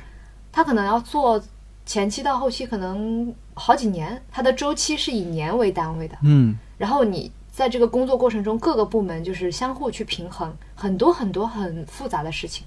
[0.52, 1.42] 他可能要做
[1.86, 6.18] 前期到后期可能好几年，它的周期是以年为单位的。
[6.22, 12.66] 嗯然后你在这个工作过程中，各个部门就是相互去平衡很多很多很复杂的事情。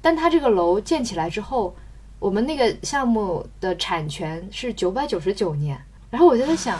[0.00, 1.74] 但它这个楼建起来之后，
[2.20, 5.76] 我们那个项目的产权是九百九十九年，
[6.08, 6.78] 然后我就在想，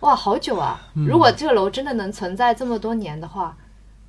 [0.00, 0.80] 哇，好久啊！
[0.94, 3.54] 如果这个楼真的能存在这么多年的话，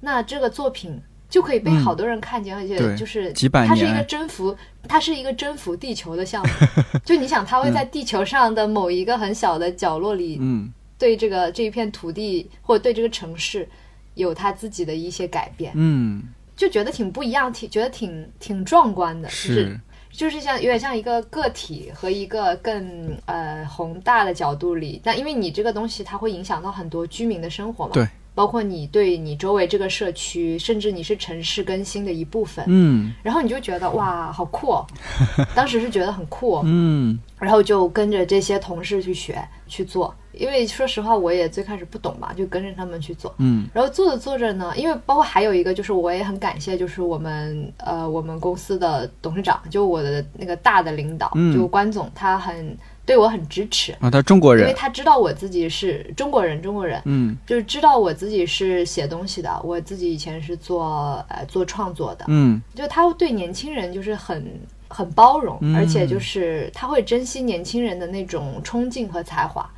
[0.05, 4.55] 那这个作品就可以被好多人看见，而且就是几百它是一个征服，
[4.87, 6.53] 它是一个征服地球的项目。
[7.03, 10.71] 就你想，它会在地球上的某一个很小的角落里嗯。
[10.97, 13.67] 对这个这一片土地或者对这个城市
[14.13, 16.23] 有它自己的一些改变，嗯，
[16.55, 19.53] 就觉得挺不一样，挺觉得挺挺壮观的，就是。
[19.55, 19.79] 是
[20.15, 33.13] 就是像有点像一个个体和一个更呃宏大的角度里，但因为你这个东西它会影响到很多居民的生活嘛，对，包括你对你周围这个社区，甚至你是城市更新的一部分，嗯。
[33.23, 34.85] 然后你就觉得哇好酷、哦，
[35.55, 37.17] 当时是觉得很酷、哦，嗯。
[37.39, 43.33] 然后就跟着这些同事去学去做，因为说实话我也最开始不懂嘛，就跟着他们去做。
[43.37, 43.67] 嗯。
[43.73, 54.65] 然后做着做着呢，因为包括还有一个就是我也很感谢，就是我们呃我们公司的董事长，就我的那个大的领导，嗯就关总，他很对我很支持，啊，他中国人。
[54.65, 57.01] 因为，他知道我自己是中国人，中国人。
[57.05, 57.37] 嗯。
[57.45, 62.61] 就是知道我自己是写东西的，我自己以前是做呃做创作的，嗯。
[62.73, 65.75] 就他对年轻人就是很很包容，嗯。
[65.75, 69.69] 而且就是他会珍惜年轻人的那种冲劲和才华，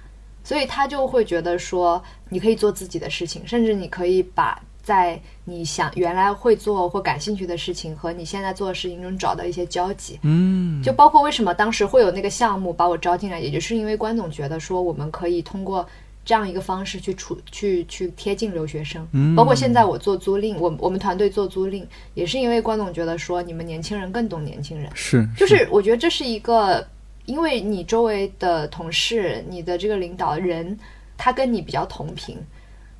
[0.43, 10.17] 所以他就会觉得说你可以做自己的事情，甚至你可以把在你想原来会做或感兴趣的事情和你现在做的事情中找到一些交集。
[10.21, 15.85] 嗯，就包括为什么当时会有那个项目把我招进来，也就是因为关总觉得说我们可以通过
[16.23, 19.35] 这样一个方式去处去去贴近留学生，嗯。
[19.35, 25.27] 包括现在我做租赁，我我们团队做租赁，也是因为关总觉得说你们年轻人更懂年轻人，是。
[25.35, 26.87] 就是我觉得这是一个，
[27.25, 30.79] 因为你周围的同事、你的这个领导人，
[31.17, 32.37] 他跟你比较同频，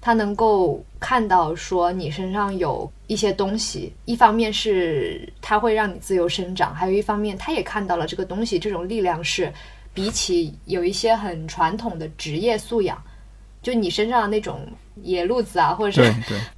[0.08, 9.52] 他能够看到说你身上有一些东西，一方面是他会让你自由生长，还有一方面他也看到了这个东西这种力量是
[9.93, 12.98] 比起有一些很传统的职业素养，
[13.62, 14.65] 就你身上的那种
[15.02, 16.13] 野路子啊，或者是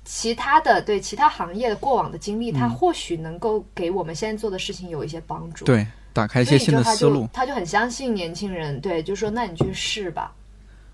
[0.06, 7.28] 其他的对其他行业的过往的经历，它或许能够给我们现在做的事情有一些帮助。，对，打开一些他就的思路。
[7.34, 10.32] 他就很相信年轻人，对，就说那你去试吧，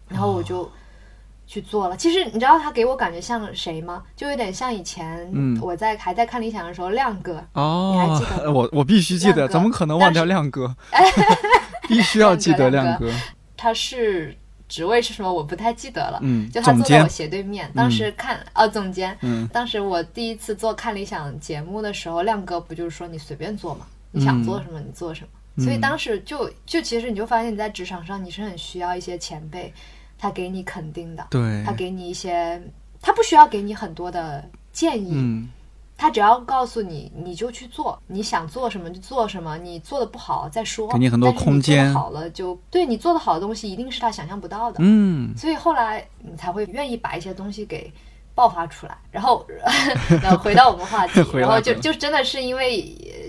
[0.08, 0.72] 然后我就
[1.48, 1.96] 去做了。
[1.98, 4.04] 其实你知道他给我感觉像谁吗？
[4.16, 10.76] 就有点像以前嗯我在还在看理想的时候，亮哥，哦你还记得， 我我必须记得，怎么可能忘掉亮哥？
[11.88, 13.12] 必须要记得亮亮哥。
[13.56, 14.36] 他是
[14.68, 16.20] 职位是什么我不太记得了。
[16.22, 25.28] 嗯，就他总监，坐在我斜对面，当时看哦总监，嗯当时我第一次做看理想节目的时候，亮哥不就是说你随便做嘛，你想做什么你做什么。
[25.64, 29.74] 所以当时就就其实你就发现你在职场上你是很需要一些前辈，
[30.18, 31.64] 他给你肯定的，对。
[31.66, 32.62] 他，给你一些，
[33.02, 35.50] 他不需要给你很多的建议，嗯。
[35.98, 45.34] 他只要告诉你你就去做，你想做什么就做什么，你做的不好再说，给你很多空间好了就对你做的好的东西一定是他想象不到的，嗯。
[45.38, 47.90] 所以后来你才会愿意把一些东西给
[48.34, 48.98] 爆发出来。
[49.10, 49.46] 然后，
[50.22, 52.82] 然 后回到我们话题， 然后就就真的是因为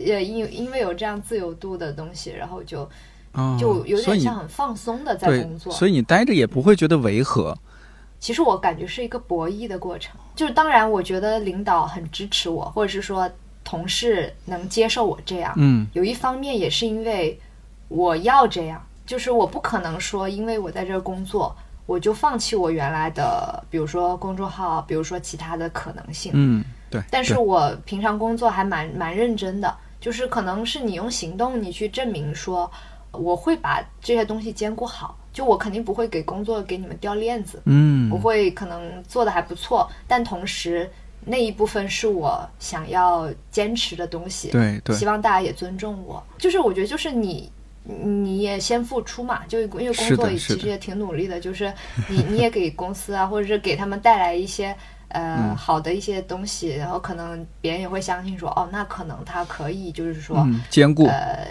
[0.09, 2.89] 呃因因为有这样自由度的东西，然后就
[3.37, 5.73] 哦就有点像很放松的在工，作。
[5.73, 7.57] 所以你待着也不会觉得违和。
[8.19, 13.31] 其实我感觉是一个博弈的过程，就是当然我觉得领导很支持我，或者是说
[13.63, 17.39] 同事能接受我这样，嗯有一方面也是因为
[17.89, 26.33] 我要这样，就是我不可能说因为我在这儿工作，我就放弃我原来的，比如说公众号，比如说其他的可能性。
[26.35, 27.03] 嗯，对。
[27.11, 32.69] 但是我平常工作还蛮蛮认真的，就是可能是你用行动你去证明说
[33.17, 40.91] 我会把这些东西兼顾好，就我肯定不会给工作给你们掉链子，嗯我会可能做的还不错，但同时
[41.25, 46.23] 那一部分是我想要坚持的东西，对对希望大家也尊重我。
[46.39, 47.51] 就是我觉得就是你。
[47.89, 51.73] 你也先付出嘛，就因为工作其实也挺努力的，就是
[52.09, 54.77] 你你也给公司啊，或者是给他们带来一些
[55.07, 61.47] 呃、嗯好的一些东西，然后可能别人也会相信说，哦，那可能他可以就是说，嗯，兼顾呃，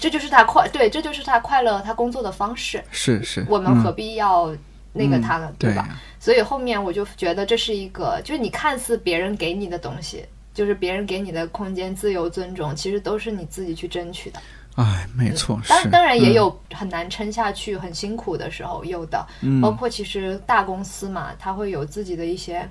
[0.00, 3.44] 这就是他快对，这就是他快乐他工作的方式，是是。
[3.48, 4.54] 我们嗯何必要
[4.92, 5.88] 那个嗯他呢，对吧？
[6.20, 14.40] 所以后面我就觉得这是一个，就是你看似别人给你的东西，就是别人给你的空间、自由、尊重，其实都是你自己去争取的。
[14.76, 19.26] 哎，没错，是当当然也嗯有很难撑下去、很辛苦的时候，有的。
[19.40, 22.68] 嗯包括其实大公司嘛，它会有自己的一些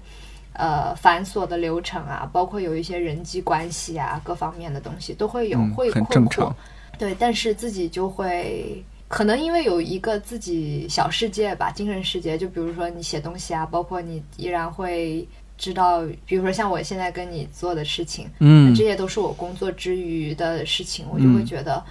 [0.53, 6.53] 呃繁琐的流程啊，包括有一些人际关系啊，各方面的东西都会有，嗯会困惑。
[6.97, 8.83] 对，但是自己就会。
[9.09, 15.25] 可能因为有一个自己小世界吧，精神世界，就比如说你写东西啊，包括你依然会
[15.57, 21.81] 知道，比如说像我现在跟你做的事情，嗯这些都是我工作之余的事情，我就会嗯觉得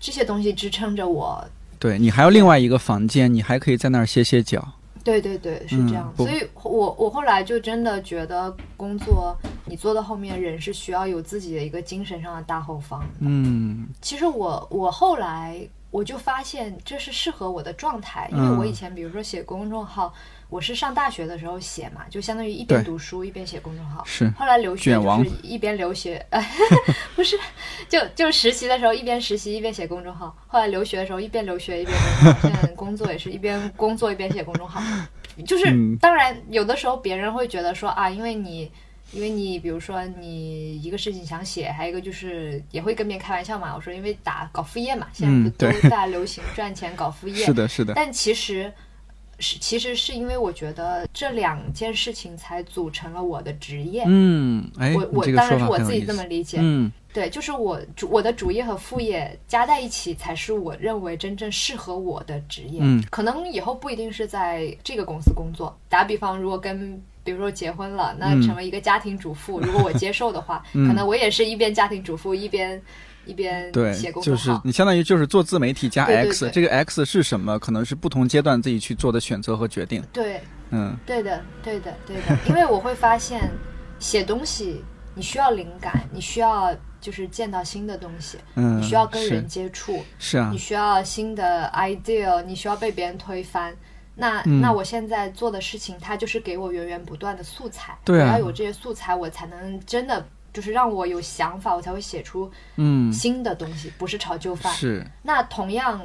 [0.00, 1.46] 这些东西支撑着我。
[1.78, 4.66] 对你还有另外一个房间，你还可以在那儿歇歇脚。
[5.04, 6.12] 对对对，是嗯这样。
[6.16, 9.36] 不所以我我后来就真的觉得，工作
[9.66, 13.04] 你做到后面，人是需要有自己的一个精神上的大后方。
[13.20, 20.12] 嗯其实我我后来我就发现这是适合我的状态，因为嗯我以前比如说写公众号，
[20.48, 24.04] 我是上大学的时候写嘛，就相当于一边读书一边写公众号。
[24.04, 26.40] 是后来留学就是一边留学，呃，
[27.16, 27.38] 不是，
[27.88, 30.36] 就就实习的时候一边实习一边写公众号。
[30.46, 34.80] 后来留学的时候一边留学一边公众号， 现在工作也是一边工作一边写公众号。
[35.46, 38.70] 就是、嗯当然有的时候别人会觉得说啊，因为你。
[39.12, 43.72] 因为你比如说你一个事情想写，还有一个就是也会跟别人开玩笑嘛。
[43.76, 47.92] 我说因为打搞副业嘛，现在都对大流行赚钱搞副业， 是的，是的。
[47.94, 48.72] 但其实
[49.38, 54.04] 是其实是因为我觉得这两件事情才组成了我的职业。
[54.06, 62.80] 嗯，哎，我我当然是我自己这么理解，嗯对，就是我主我的主业和副业加在一起，才是我认为真正适合我的职业。
[62.82, 65.76] 嗯可能以后不一定是在这个公司工作。
[65.88, 72.82] 打比方，如果跟比如说结婚了，那嗯成为一个家庭主妇，如果我接受的话，嗯可能我也是一边家庭主妇一边
[73.26, 74.50] 一边对写，公就是。
[74.64, 77.58] 你相当于就是做自媒体加对对 X，对这个 X 是什么？
[77.58, 80.02] 可能是不同阶段自己去做的选择和决定。
[80.12, 83.50] 对，嗯对的，对的，对的， 因为我会发现，
[83.98, 84.82] 写东西
[85.14, 93.74] 你需要灵感，你需要就是见到新的东西，嗯，你需要跟人接触，是啊你，需要新的 idea，你需要被别人推翻。
[94.16, 97.98] 那、嗯那我现在做的事情，它就是给我源源不断的素材。
[98.04, 100.24] 对啊我要有这些素材，我才能真的
[100.54, 104.72] 就是让我有想法，我才会写出嗯，新的东西，不是炒旧饭。
[104.72, 106.00] 是那同样，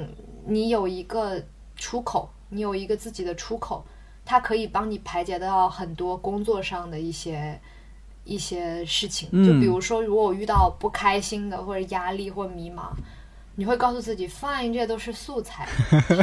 [0.48, 1.42] 你有一个
[1.78, 3.86] 出口，你有一个自己的出口，
[4.26, 7.62] 它可以帮你排解到很多工作上的一些
[8.24, 9.30] 一些事情。
[9.32, 12.90] 嗯就比如说，如果我遇到不开心的或者压力或迷茫，
[13.54, 15.68] 你会告诉自己，fine，这些都是素材，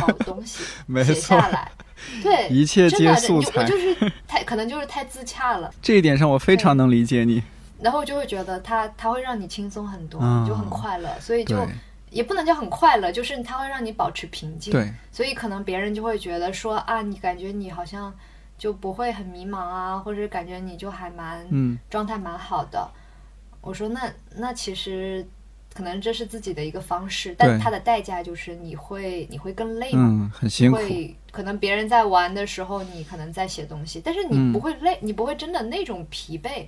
[0.00, 1.70] 好东西 没写下来。
[2.22, 7.42] 对，一切皆素材你就我就是太可能就是太自洽了，这一点上我非常能理解你。
[7.86, 11.56] 然后就会觉得它它会让你轻松很多，啊就很快乐，所以就
[12.10, 14.72] 也不能叫很快乐，就是它会让你保持平静。
[14.72, 18.12] 对，所以可能别人就会觉得说啊，你感觉你好像
[18.58, 22.90] 就不会很迷茫啊，或者感觉你就还蛮嗯状态蛮好的。
[23.60, 25.24] 我说那那其实
[25.72, 30.08] 可能这是自己的一个方式，但它的代价就是你会你会更累嘛。
[30.08, 30.76] 嗯，很辛苦。
[30.76, 36.66] 会可能别人在玩的时候，你可能在写东西，但是你嗯不会累，你不会真的那种疲惫，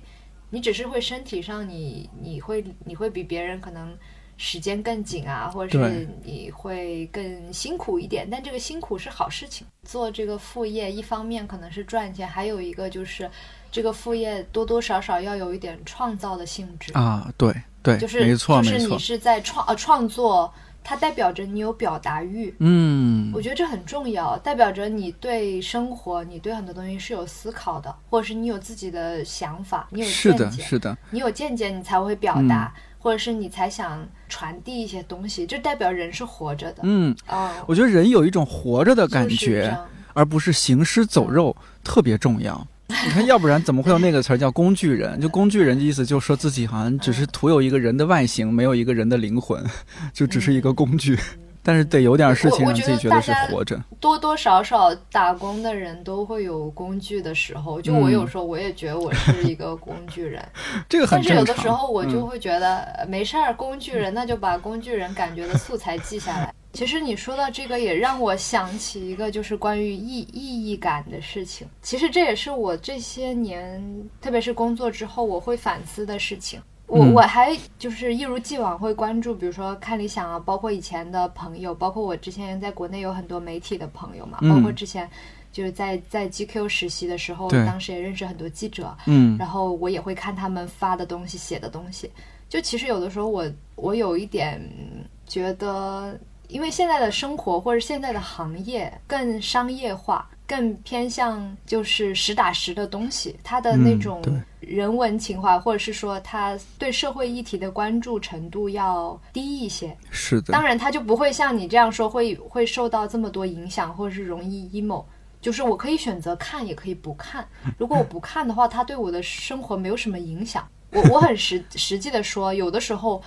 [0.49, 3.97] 你只是会身体上你你会你会比别人可能
[4.37, 9.67] 时间更紧啊，或者是你会更辛苦一点，但这个辛苦是好事情。
[9.83, 13.29] 做这个副业，一方面可能是赚钱，还有一个就是
[13.71, 16.93] 这个副业多多少少要有一点创造的性质。
[16.93, 17.53] 啊，对
[17.83, 20.53] 对，就是没错没错就是你，是在创呃创作
[20.83, 22.53] 它代表着你有表达欲。
[22.59, 36.81] 嗯我觉得这很重要，代表着你对生活、你对很多东西是有思考的，或者是你有自己的想法，你有是的，见解，是的，你有见解，你才会表达，或者是你才想传递一些东西，这代表人是活着的。
[36.83, 39.77] 嗯，嗯，我觉得人有一种活着的感觉，
[40.13, 42.65] 而不是行尸走肉，特别重要。
[42.89, 45.19] 你看，要不然怎么会有那个词儿叫工具人？
[45.21, 49.63] 就工具人的意思，就是说自己好像只是徒有一个人的外形，没有一个人的灵魂，
[50.13, 51.17] 就只是一个工具。
[51.61, 53.79] 但是得有点事情让自己觉得是活着。
[53.99, 60.43] 多多少少打工的人都会有工具的时候，就我嗯有时候我也觉得我是一个工具人，
[60.89, 61.43] 这个很但是有。
[61.43, 66.51] 的时候我就嗯会觉得、呃没事儿，工具人那就把工具人感觉的素材记下来。
[66.71, 71.67] 其实你说到这个，也让我想起一个就是关于意意义感的事情。
[71.81, 73.83] 其实这也是我这些年，
[74.21, 76.61] 特别是工作之后，我会反思的事情。
[76.85, 85.07] 我嗯我还就是一如既往会关注，比如说看理想啊，包括以前的朋友，包括我之前在国内有很多媒体的朋友嘛，嗯包括之前
[85.51, 92.09] 就是在在 GQ 实习的时候，当时也认识很多记者，嗯然后我也会看他们发的东西、写的东西。
[92.47, 93.45] 就其实有的时候我
[93.75, 96.19] 我有一点嗯觉得，
[96.49, 104.21] 因为现在的生活或者现在的行业更商业化，更偏向就是实打实的东西，它的那嗯种
[104.59, 109.95] 人文情怀，或者是说他对社会议题的关注程度要低一些。
[110.09, 115.05] 是的当，然，他就不会像你这样说会会受到这么多影响，或者是容易 emo。
[115.41, 117.47] 就是我可以选择看，也可以不看。
[117.77, 120.67] 如果我不看的话，它对我的生活没有什么影响。
[120.91, 123.21] 我我很实实际的说，有的时候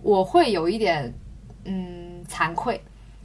[0.00, 1.12] 我会有一点
[1.64, 2.01] 嗯
[2.32, 2.80] 惭愧，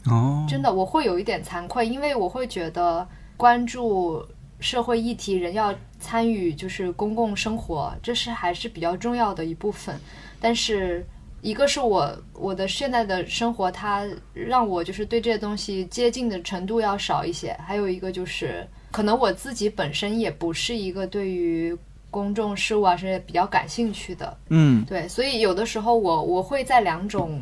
[0.05, 4.21] 哦，真的我会有一点惭愧，因为我会觉得关注
[4.59, 9.97] 社会议题，人要参与就是公共生活，这是还是比较重要的一部分。
[10.41, 11.05] 但是
[11.41, 21.77] 一个是我我的现在的生活，它让我就是对这些东西接近的程度要少一些，还有一个就是可能我自己本身也不是一个对于
[22.09, 24.83] 公众事务啊是比较感兴趣的，嗯。
[24.85, 27.39] 对，所以有的时候我我会在两种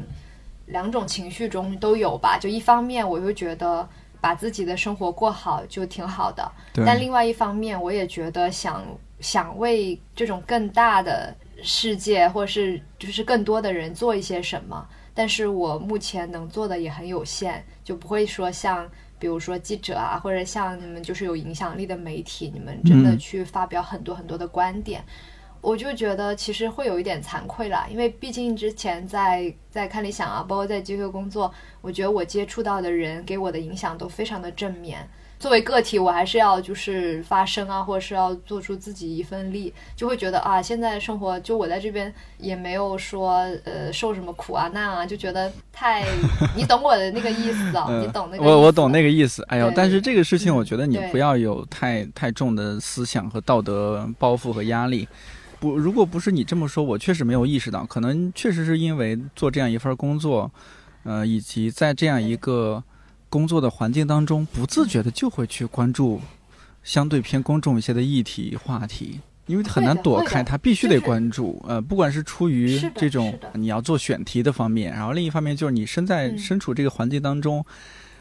[0.65, 2.37] 两种情绪中都有吧。
[2.39, 3.87] 就一方面，我会觉得
[4.19, 6.51] 把自己的生活过好就挺好的，
[6.85, 8.83] 但另外一方面，我也觉得想
[9.19, 14.87] 想为这种更大的世界，或者是就是更多的人做一些什么。
[15.13, 18.85] 但是我目前能做的也很有限，就不会说像
[19.17, 25.01] 比如说记者啊，或者像你们就是有影响力的媒体，你们真的嗯去发表很多很多的观点。
[25.65, 31.51] 我就觉得其实会有一点惭愧啦，因为毕竟之前在在看理想啊，包括在 GQ 工作，
[31.81, 35.09] 我觉得我接触到的人给我的影响都非常的正面。
[35.37, 46.05] 作为个体，我还是要就是发声啊，或者是要做出自己一份力，就会觉得啊，现在生活就我在这边也没有说呃受什么苦啊难啊，就觉得太
[46.55, 49.43] 你懂我的那个意思啊，你懂那个我我懂那个意思。
[49.49, 55.07] 哎呦，但是这个事情，嗯我觉得你不要有太太重的思想和道德包袱和压力。
[55.65, 60.51] 不，如果不是你这么说，我确实没有意识到，可能确实是因为做这样一份工作，
[61.01, 62.83] 呃，以及在这样一个
[63.27, 66.21] 工作的环境当中，不自觉的就会去关注
[66.83, 69.19] 相对偏公众一些的议题话题。
[69.47, 71.63] 因为很难躲开，会的会的它必须得就是关注。
[71.67, 77.65] 呃，不管是出于这种你要做选题的方面，然后另一方面就是你身在嗯身处这个环境当中，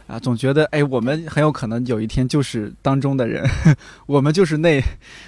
[0.06, 3.48] 啊，总觉得哎，我们很有可能有一天就是当中的人，
[4.06, 4.82] 我们就是那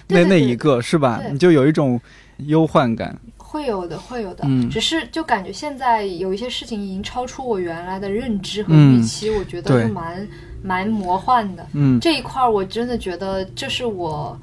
[0.08, 1.22] 那那一个，是吧？
[1.32, 2.00] 你就有一种
[2.46, 3.18] 忧患感。
[3.38, 4.44] 会有的，会有的。
[4.46, 10.28] 嗯只是就感觉现在有一些事情已经超出我原来的认知和嗯预期，我觉得对是蛮
[10.62, 11.66] 蛮魔幻的。
[11.72, 14.38] 嗯这一块儿我真的觉得这是我。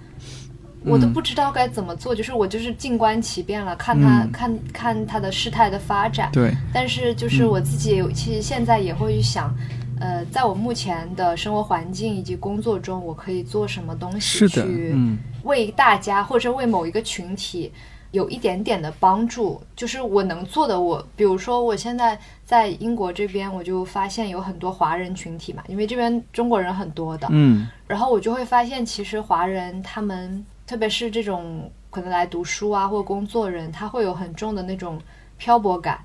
[0.85, 6.29] 我都嗯不知道该怎么做，就是我就是静观其变了，看他、嗯看看他的事态的发展。
[6.33, 9.55] 对，但是就是嗯我自己，其实现在也会去想，
[9.99, 15.17] 呃，在我目前的生活环境以及工作中，我可以做什么东西，去嗯。
[15.43, 17.71] 为大家或者为某一个群体
[18.11, 21.05] 有一点点的帮助，就是我能做的我。
[21.15, 27.67] 比如说，我现在在英国这边，我就发现有很多华人群体嘛，因为这边中国人很多的，嗯。
[27.87, 34.99] 然后我就会发现，其实华人他们，特别是这种可能来读书啊或工作人，他会有很重的那种
[35.37, 35.99] 漂泊感，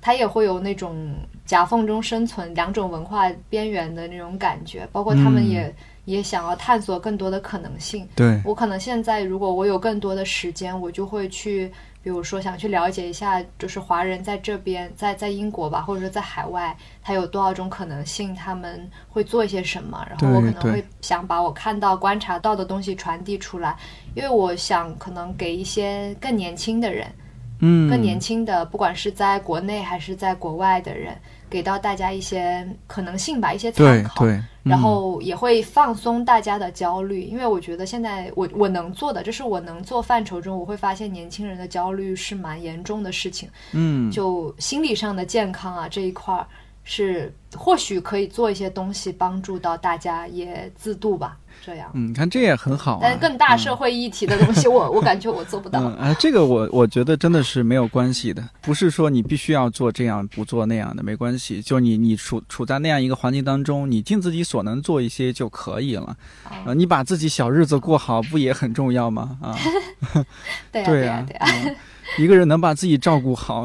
[0.00, 5.74] 他也会有那种夹缝中生存两种文化边缘的那种感觉，包括他们嗯也、
[6.06, 8.08] 也想要探索更多的可能性。
[8.16, 11.70] 对，我可能现在如果我有更多的时间，我就会去，
[12.02, 23.76] 比如说想去了解一下，就是华人在这边，在在英国吧，或者说在海外，他有多少种可能性，他们会做一些什么，然后我可能会想把我看到、观察到的东西传递出来，
[24.14, 27.06] 因为我想可能给一些更年轻的人。
[27.60, 31.16] 嗯，更年轻的，不管是在国内还是在国外的人，
[31.48, 34.24] 给到大家一些可能性吧，一些参考。
[34.24, 44.10] 对对，然嗯后也会放松大家的焦虑，因为我觉得现在我我能做的，就是我能做范畴中，我会发现年轻人的焦虑是蛮严重的事情，嗯。
[44.10, 46.46] 就心理上的健康啊这一块儿
[46.82, 51.90] 是或许可以做一些东西帮助到大家，也自度吧，这样。
[51.94, 52.98] 嗯，你看这也很好、啊。
[53.02, 55.80] 但更大社会议题的东西， 我我感觉我做不到。
[55.80, 61.60] 嗯，哎，这个我我觉得真的是没有关系的，不是说你必须要做这样不做那样的，没关系。
[61.62, 66.16] 就你你处处在那样一个环境当中，你尽自己所能做一些就可以了。
[66.44, 69.38] 啊呃，你把自己小日子过好，不也很重要吗？
[69.40, 69.56] 啊，
[70.72, 71.76] 对呀、 对呀、呀、对呀、嗯
[72.18, 73.64] 一个人能把自己照顾好，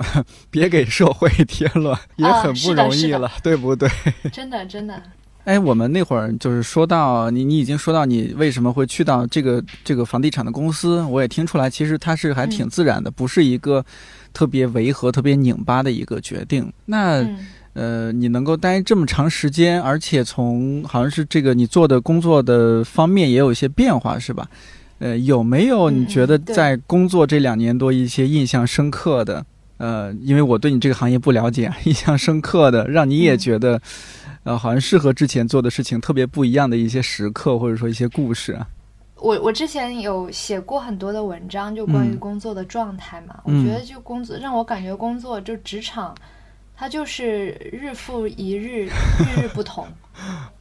[0.52, 3.89] 别给社会添乱，也很不容易了，对不对？
[4.32, 5.02] 真的真的。
[5.46, 13.86] 哎，我们那会儿就是说到你，你已经说到你为什么会去到这个这个房地产的公司，我也听出来，其实它是还挺嗯自然的，不是一个
[14.34, 16.72] 特别违和、特别拧巴的一个决定。
[16.86, 17.38] 那、嗯
[17.74, 24.50] 呃，你能够待这么长时间，而且从好像是这个你做的工作的方面也有一些变化，是吧？
[24.98, 29.46] 呃，有没有你嗯觉得在工作这两年多一些印象深刻的？
[29.78, 33.82] 呃，因为我对你这个行业不了解， 印象深刻的，让你也嗯觉得，
[34.43, 38.67] 呃，好像是和之前做的事情特别不一样的一些时刻，或者说一些故事啊。
[39.17, 43.39] 我我之前有写过很多的文章，就关于嗯工作的状态嘛。
[43.45, 46.13] 嗯我觉得就工作让我感觉工作就职场，
[46.76, 48.86] 它就是日复一日，
[49.36, 49.88] 日日不同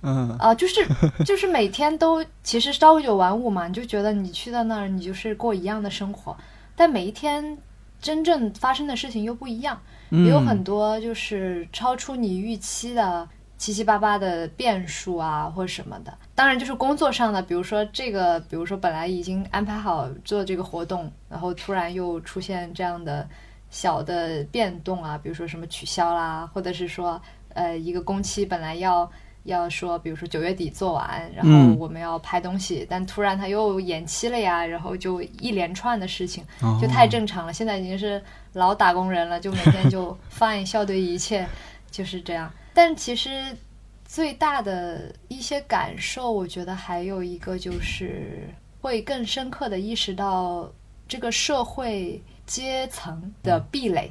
[0.03, 0.85] 嗯啊、就是
[1.25, 6.37] 就是每天都其实朝九晚五嘛，你就觉得你去到那儿你就是过一样的生活，
[6.75, 7.57] 但每一天
[8.05, 9.81] 真正发生的事情又不一样。
[10.11, 13.27] 嗯，也有很多就是超出你预期的
[13.57, 16.13] 七七八八的变数啊，或者什么的。
[16.35, 23.27] 当然，就是工作上的，比如说这个，比如说本来已经安排好做这个活动，然后突然又出现这样的
[23.71, 27.19] 小的变动啊，比如说什么取消啦，或者是说
[27.55, 29.11] 呃一个工期本来要。
[29.45, 37.53] 要说，比如说九月底做完，然后嗯我们要拍东西，但突然他又延期了呀，然后就一连串的事情，哦就太正常了。
[37.53, 38.23] 现在已经是
[38.55, 41.47] 老打工人了，就每天就 fine 笑对一切，
[41.91, 42.53] 就是这样。
[42.73, 43.57] 但其实
[44.05, 48.49] 最大的一些感受，我觉得还有一个就是
[48.81, 50.71] 会更深刻的意识到
[51.07, 54.11] 这个社会阶层的壁垒。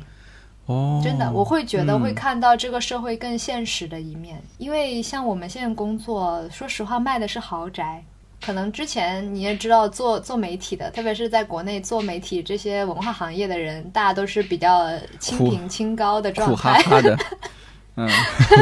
[0.66, 4.41] 哦，真的，我会觉得嗯会看到这个社会更现实的一面。
[4.57, 8.03] 因为像我们现在工作，说实话卖的是豪宅。
[8.45, 16.82] 可能之前你也知道做做媒体的，特别是在国内做媒体这些文化行业的人，大家都是比较清贫清高的状苦哈态。
[16.84, 17.18] 哈的，
[17.95, 18.05] 嗯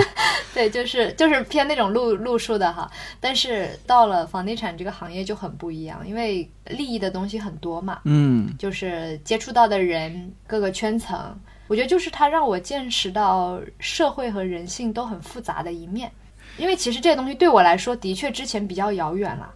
[0.53, 2.87] 对，就是就是偏那种路路数的哈。
[3.19, 11.35] 但是到了房地产这个行业就很不一样，因为利益的东西很多嘛，嗯就是接触到的人各个圈层，
[11.71, 16.11] 我觉得就是它让我见识到社会和人性都很复杂的一面。
[16.57, 19.49] 因为其实这些东西对我来说，的确之前比较遥远了。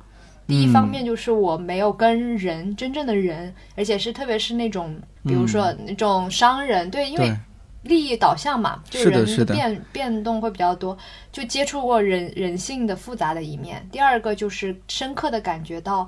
[0.47, 7.35] 第一方面就是我没有跟人真正的人，而且是特别是那种，比如说那种商人，对，因为，
[7.81, 10.97] 利益导向嘛，就是人变变动会比较多，
[11.33, 13.85] 就接触过人人性的复杂的一面。
[13.91, 16.07] 第二个就是深刻的感觉到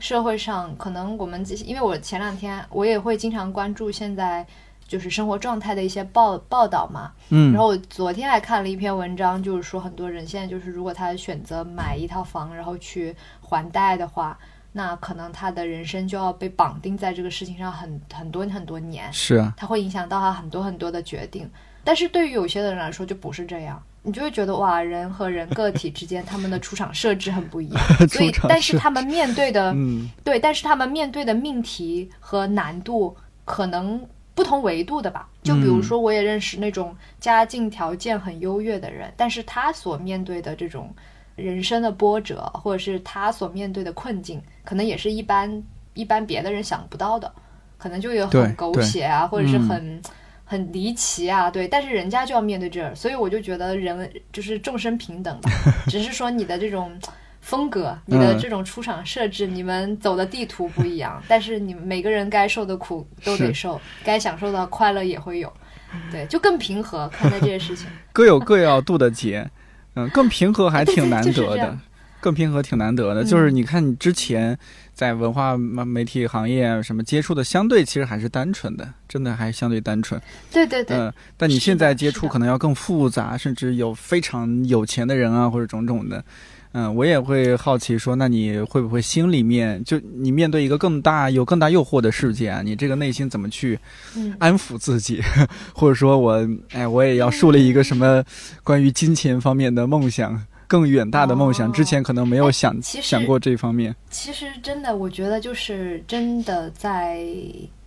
[0.00, 4.44] 社会上可能我们因为我前两天我也会经常关注现在
[4.88, 14.36] 就是生活状态的一些报报道嘛，嗯，然后我昨天还看了一篇文章，就是说很多人现在就是如果他选择买一套房，然后去还贷的话，
[14.72, 19.12] 那可能他的人生就要被绑定在这个事情上很很多很多年。
[19.12, 21.48] 是啊，他会影响到他很多很多的决定。
[21.84, 30.10] 但是对于有些的人来说就不是这样，你就会觉得哇，人和人个体之间他们的出场设置很不一样， 所以但是他们面对的、嗯。
[30.24, 33.16] 对，但是他们面对的命题和难度
[33.46, 34.06] 可能
[34.38, 35.28] 不同维度的吧。
[35.42, 40.94] 就比如说，我也认识那种家境条件很优越的人，但是他所面对的这种
[41.36, 45.62] 人生的波折，或者是他所面对的困境，可能也是一般
[45.94, 47.30] 一般别的人想不到的，
[47.76, 50.02] 可能就有很狗血啊，或者是嗯很。
[50.50, 55.50] 很离奇啊，对，但是人家就要面对这儿，所以我就觉得人就是众生平等吧，
[55.90, 56.90] 只是说你的这种
[57.48, 65.50] 风格，你的嗯这种出场设置，你们走的地图不一样， 但是你们每个人该受的苦都得受，该享受的快乐也会有，
[66.10, 67.86] 对，就更平和看待这些事情。
[68.12, 69.50] 各有各要渡的劫，
[69.94, 71.78] 嗯，更平和还挺难得的 就是，
[72.20, 73.22] 更平和挺难得的。
[73.22, 74.58] 嗯就是你看你之前
[74.92, 80.20] 在文化媒体行业什么接触的，相对其实还是单纯的，真的还相对单纯。
[80.52, 86.22] 对对对，嗯，但你现在接触可能要更复杂，甚至有非常有钱的人啊，或者种种的。
[86.72, 93.78] 嗯，我也会好奇说，那你会不会心里面就你面对一个更大有更大诱惑的世界、啊，你这个内心怎么去
[94.38, 95.20] 安抚自己，
[95.74, 98.22] 或者说我哎，我也要树立一个什么
[98.62, 103.94] 关于金钱方面的梦想，更远大的梦想，之前可能没有想想过这方面。
[104.10, 107.26] 其实真的，我觉得就是真的在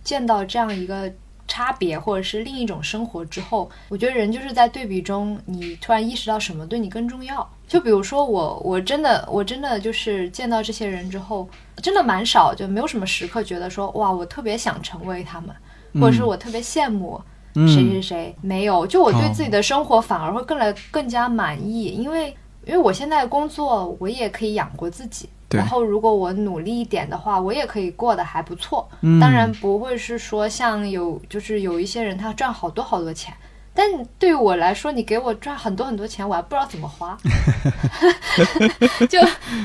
[0.04, 1.12] 见到这样一个。
[1.52, 7.46] 差别，或者是另一种生活之后，我觉得人就是在对比中，你突然意识到什么对你更重要。
[7.68, 11.46] 就比如说我，我真的，我真的就是见到这些人之后，
[11.84, 15.54] 真的蛮少，就没有什么时刻觉得说，哇，我特别想成为他们，
[16.00, 17.22] 或者是我特别羡慕
[17.54, 18.36] 谁谁谁。
[18.40, 22.34] 没有，就我对自己的生活反而会更来更加满意，因为
[22.66, 25.28] 因为我现在工作，我也可以养活自己。
[25.52, 28.90] 然后，如果我努力一点的话，我也可以过得还不错。
[29.20, 33.34] 当然不会是说像有，就是有一些人他赚好多好多钱，
[33.74, 33.86] 但
[34.20, 37.18] 对于我来说，你给我赚很多很多钱，我还不知道怎么花。
[39.10, 39.20] 就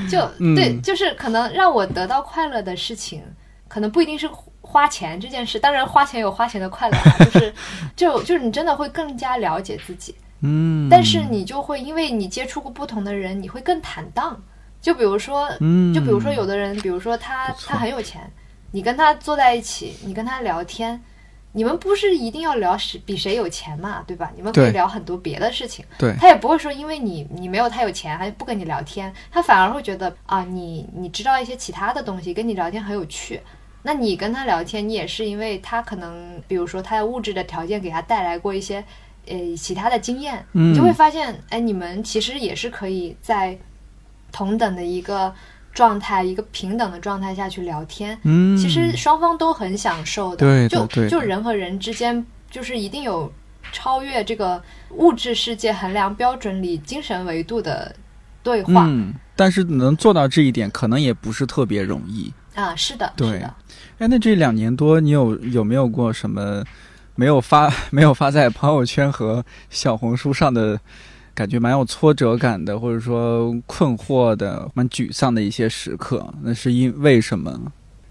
[0.08, 3.22] 就对，就是可能让我得到快乐的事情，
[3.68, 4.28] 可能不一定是
[4.60, 5.58] 花钱这件事。
[5.58, 6.98] 当然，花钱有花钱的快乐，
[7.30, 7.54] 就是
[7.94, 10.14] 就就是你真的会更加了解自己。
[10.40, 14.40] 嗯，但是你就会因为你接触过不同的人，你会更坦荡。
[14.86, 15.48] 就比如说，
[15.92, 18.22] 就比如说，有的人，比如说他他很有钱，
[18.70, 21.02] 你跟他坐在一起，你跟他聊天，
[21.50, 24.30] 你们不是一定要聊谁比谁有钱嘛，对吧？
[24.36, 25.84] 你们可以聊很多别的事情。
[25.98, 33.40] 对，他也不会说因为你你没有他有钱，他就不跟你聊天，他反而会觉得啊，你你知道一些其他的东西，跟你聊天很有趣。
[33.82, 38.84] 那你跟他聊天，你也是因为他可能，比如说他的物质的条件给他带来过一些
[39.26, 43.58] 呃其他的经验，你就会发现，哎，你们其实也是可以在。
[44.36, 45.32] 同等的一个
[45.72, 50.36] 状态，一个平等的状态下去聊天，嗯，其实双方都很享受的。
[50.36, 53.32] 对，就就人和人之间，就是一定有
[53.72, 57.96] 超越这个物质世界衡量标准里精神维度的
[58.42, 58.84] 对话。
[58.86, 62.76] 嗯，但是能做到这一点，可能也不是特别容易啊。
[62.76, 63.40] 是的，对。
[63.98, 66.62] 哎，那这两年多，你有有没有过什么
[67.14, 70.78] 没有发没有发在朋友圈和小红书上的？
[71.36, 77.60] 感觉蛮有挫折感的，或者说困惑的、蛮沮丧的一些时刻，那是因为什么？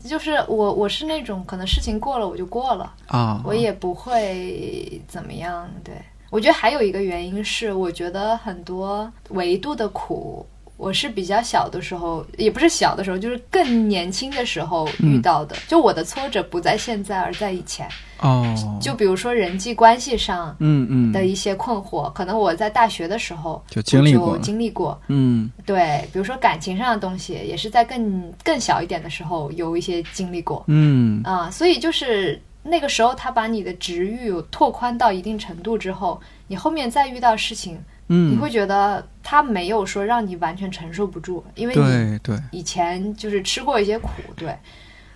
[0.04, 5.68] 就是我，我是那种可能事情过了我就过了啊，我也不会怎么样。
[5.84, 5.96] 对
[6.30, 10.46] 我觉得还有一个原因是，我觉得很多维度的苦。
[10.78, 15.56] 我是比较小的时候，也不是小的时候，就是更年轻的时候遇到的。
[15.68, 17.88] 就我的挫折不在现在，而在以前。
[18.20, 18.54] 哦。
[18.82, 25.00] 就比如说人际关系上，嗯嗯的一些困惑，可能我在大学的时候就经历过，经历过。
[25.08, 30.64] 嗯，对，比如说感情上的东西，也是在更更小一点的时候有一些经历过。
[30.68, 37.80] 嗯啊，所以就是那个时候，他把你的值域拓宽到一定程度之后，你后面再遇到事情。
[38.08, 44.56] 嗯，你会觉得他没有说让你完全承受不住，因为你对以前就是吃过一些苦，对。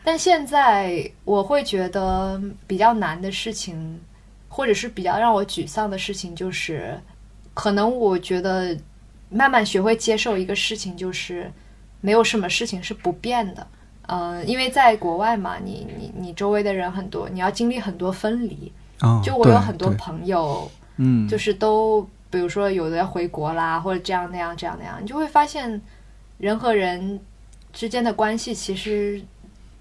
[0.04, 4.00] 但现在我会觉得比较难的事情，
[4.48, 7.00] 或者是比较让我沮丧的事情，就是
[7.54, 8.76] 可能我觉得
[9.30, 11.52] 慢慢学会接受一个事情，就是
[12.02, 13.68] 没有什么事情是不变的。
[14.08, 18.72] 嗯，因为在国外嘛，你你你周围的人很多，你要经历很多分离。
[19.24, 22.10] 就我有很多朋友，嗯，就是都。
[22.30, 25.82] 比如说，有的要回国啦，或者这样那样这样那样，你就会发现，
[26.38, 27.20] 人和人
[27.74, 29.22] 之间的关系其实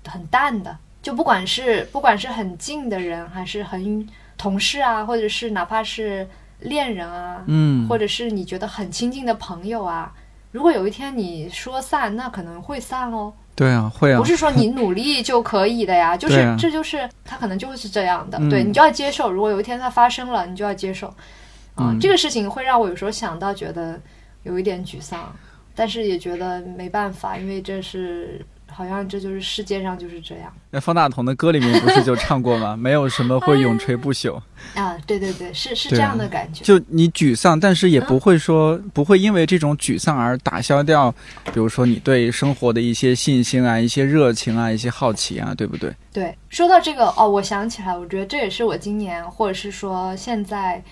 [0.07, 0.77] 很淡的。
[1.01, 6.27] 就不管是不管是很近的人，还是很同事啊，或者是哪怕是
[6.61, 10.13] 恋人啊，嗯，或者是你觉得很亲近的朋友啊，
[10.51, 13.33] 如果有一天你说散，那可能会散哦。
[13.55, 19.31] 对啊，会啊，不是说你努力就可以的呀， 就是这就是他可能就会是这样的，对你就要接受。
[19.31, 21.13] 如果有一天它发生了，你就要接受。
[21.79, 24.01] 啊，这个事情会让我有时候想到，觉得
[24.43, 25.35] 有一点沮丧，
[25.75, 30.53] 但是也觉得没办法，因为这是好像这就是世界上就是这样。
[30.71, 32.77] 那方大同的歌里面不是就唱过吗？
[32.77, 34.41] 没有什么会永垂不 朽
[34.75, 34.99] 啊！
[35.07, 36.65] 对对对，是是这样的感觉。
[36.65, 41.11] 就你沮丧，但是也不会说不会因为这种沮丧而打消掉，
[41.47, 45.95] 比如说你对生活的一些信心啊、一些热情啊、一些好奇啊，对不对？
[46.13, 50.83] 对，说到这个哦，我想起来，我觉得这也是我今年或者是说现在。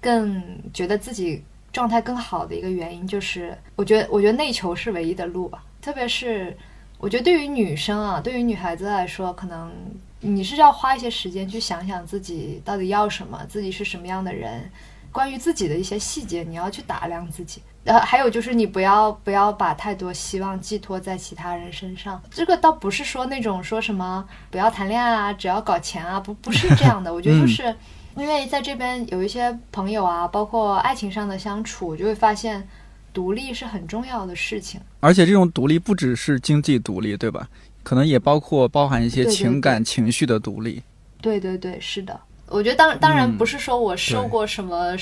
[0.00, 0.42] 更
[0.72, 5.62] 觉得自己状态更好的一个原因，就是我觉得，我觉得内求是唯一的路吧。
[5.80, 6.56] 特别是，
[6.98, 9.72] 我觉得对于女生啊，对于女孩子来说，可能
[10.20, 14.70] 你是要花一些时间去想想自己到底要什么，自己是什么样的人，
[15.12, 17.62] 关于自己的一些细节，你要去打量自己。
[17.84, 22.20] 呃，还有就是你不要不要把太多希望寄托在其他人身上。
[22.30, 27.14] 这个倒不是说那种说什么不要谈恋爱啊，只要搞钱啊，不不是这样的。
[27.14, 27.74] 我觉得就是。
[28.16, 32.66] 因为在这边有一些朋友啊，包括爱情上的相处，就会发现
[33.12, 34.80] 独立是很重要的事情。
[35.00, 37.48] 而且这种独立不只是经济独立，对吧？
[37.82, 40.82] 可能也包括包含一些情感情绪的独立。
[41.20, 42.18] 对对对，是的。
[42.46, 44.96] 我觉得当当然嗯不是说我受过什么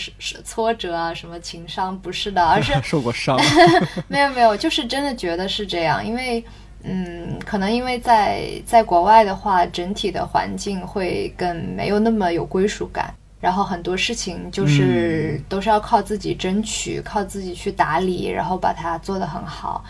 [0.44, 3.40] 挫折啊，什么情伤，不是的，而是 受过伤，
[4.06, 6.44] 没有没有，就是真的觉得是这样，因为
[6.90, 19.84] 嗯，可能因为在在国外的话，整体的环境会更没有那么有归属感，然后很多事情就是、都是要靠自己争取，靠自己去打理，然后把它做得很好。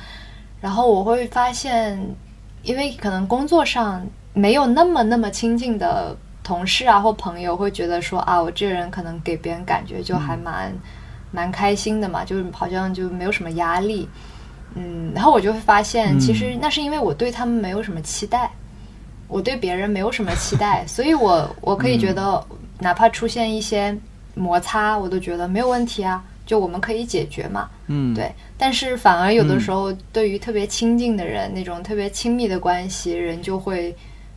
[0.61, 1.97] 然后我会发现，
[2.65, 10.73] 因为可能工作上没有那么那么亲近的同事啊或朋友，会觉得说啊，我这个人可能给别人感觉就还蛮、
[11.31, 14.09] 蛮开心的嘛，就是好像就没有什么压力。
[14.75, 16.21] 嗯，然后我就会发现，嗯。
[16.21, 18.51] 其实那是因为我对他们没有什么期待，
[19.27, 22.45] 我对别人没有什么期待， 所以我我可以觉得，
[22.79, 23.97] 哪怕出现一些
[24.35, 27.69] 摩擦，我都觉得没有问题啊，就我们可以解决嘛。
[27.89, 33.97] 嗯，对，但是反而有的时候，对于特别亲近的人，那种特别亲密的关系，人就会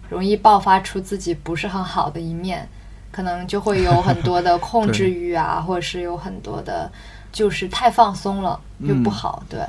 [0.10, 2.68] 容易爆发出自己不是很好的一面，
[3.12, 6.90] 可能就会有很多的控制欲啊， 或者是有很多的，
[7.32, 9.44] 就是太放松了就不好。
[9.50, 9.60] 对，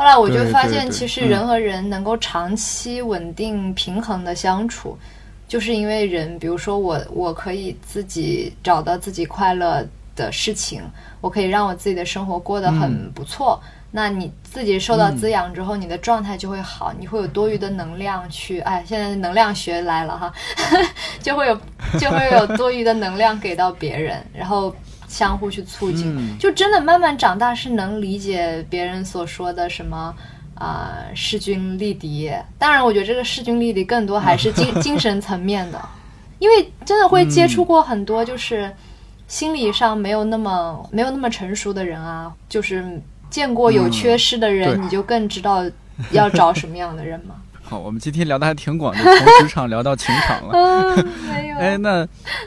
[0.00, 4.96] 后来我就发现，其实嗯人和人能够长期稳定平衡的相处。
[5.46, 9.86] 就是因为人，比如说我，我可以自己找到自己快乐
[10.16, 10.80] 的事情，
[11.20, 13.60] 我可以让我自己的生活过得很不错。
[13.90, 20.32] 那你自己受到滋养之后，你的状态就会好，你会有多余的能量去，哎，现在能量学来了哈，
[21.20, 21.60] 就会有
[21.98, 24.74] 就会有多余的能量给到别人，然后
[25.10, 30.14] 相互去促进，嗯就真的慢慢长大是能理解别人所说的什么。
[30.54, 32.30] 啊、势均力敌。
[32.58, 35.80] 当然，我觉得这个势均力敌更多还是 精精神层面的，
[36.38, 38.70] 因为真的会接触过很多就是
[39.26, 42.84] 心理上没有那么没有那么成熟的人啊，就是
[43.30, 45.64] 见过有缺失的人，嗯你就更知道
[46.10, 47.36] 要找什么样的人嘛。
[47.70, 50.52] 好，我们今天聊的还挺广，的从职场聊到情场了。
[50.52, 51.54] 嗯，没有。
[51.62, 52.04] 哎，那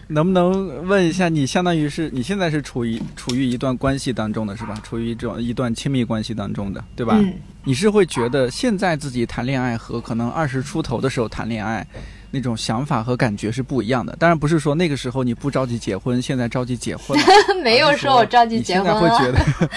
[0.09, 4.77] 能不能问一下，你相当于是你现在是处于处于一段关系当中的是吧？
[4.83, 7.15] 处于这种一段亲密关系当中的，对吧？
[7.15, 11.87] 嗯，你是会觉得现在自己谈恋爱和可能二十出头的时候谈恋爱
[12.33, 14.15] 那种想法和感觉是不一样的。
[14.15, 17.25] 当然不是说那个时候你不着急结婚，现在着急结婚了。
[17.63, 19.39] 没有说我着急结婚你现在会觉了。
[19.39, 19.69] 得，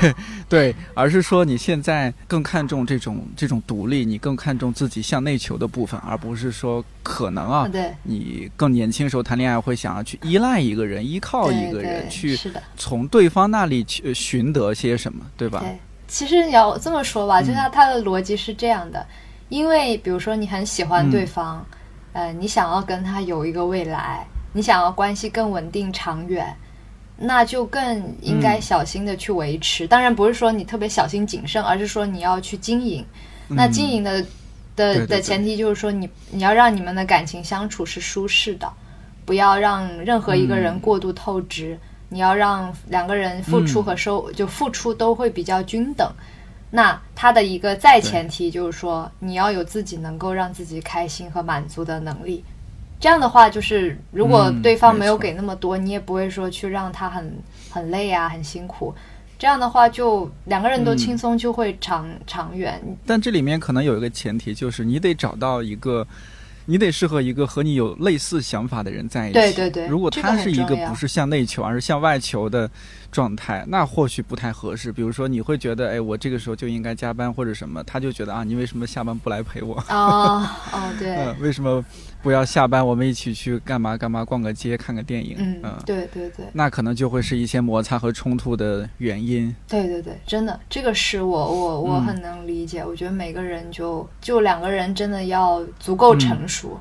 [0.00, 0.14] 对
[0.72, 12.38] 对，而是说你现在更看重这种这种独立，你更看重自己向内求的部分，而不是说可能啊，对，你更年轻时候谈恋爱会想要去依赖一个人，依靠一个对对人去。
[12.78, 15.60] 从对方那里去呃寻得些什么，对吧？
[15.60, 15.78] 对，
[16.08, 19.06] 其实你要这么说吧，就像他他的逻辑是这样的，
[19.50, 21.64] 因为比如说你很喜欢嗯对方，
[22.12, 26.56] 呃，你想要跟他有一个未来，你想要关系更稳定长远，
[27.16, 29.86] 那就更应该嗯小心的去维持。
[29.86, 33.04] 当然不是说你特别小心谨慎，而是说你要去经营。
[33.48, 34.24] 那嗯经营的
[34.76, 38.72] 的的前提就是说你你要让你们的感情相处是舒适的，
[39.24, 41.78] 不要让任何一个人嗯过度透支。
[42.10, 46.10] 你要让两个人付出嗯和收，就付出都会比较均等。
[46.70, 52.44] 那它的一个再前提就是说，你要有自己能够让自己开心和满足的能力。
[53.00, 57.32] 这样的话，就是如果嗯对方没有给那么多，你也不会说去让他很
[57.70, 58.94] 很累啊，很辛苦。
[59.38, 62.82] 这样的话，就两个人都嗯轻松，就会长、长远。
[63.06, 66.04] 但这里面可能有一个前提，就是你得找到一个，
[66.66, 69.34] 你得适合一个和你有类似想法的人在一起。
[69.34, 72.68] 对对对如果他是一个不是向内求，而是向外求的
[73.10, 74.92] 状态，那或许不太合适。
[74.92, 79.76] 比如说，你会觉得，哎，我这个时候就应该加班或者什么，他就觉得啊，你为什么下班不来陪我？
[79.88, 81.84] 哦哦， 对，嗯，为什么
[82.22, 85.36] 不要下班我们一起去干嘛干嘛，逛个街，看个电影？
[85.62, 89.54] 嗯，对对对那可能就会是一些摩擦和冲突的原因。
[89.66, 92.84] 对对对，真的，这个是我我我嗯很能理解。
[92.84, 96.78] 我觉得每个人就就两个人真的要足够成熟，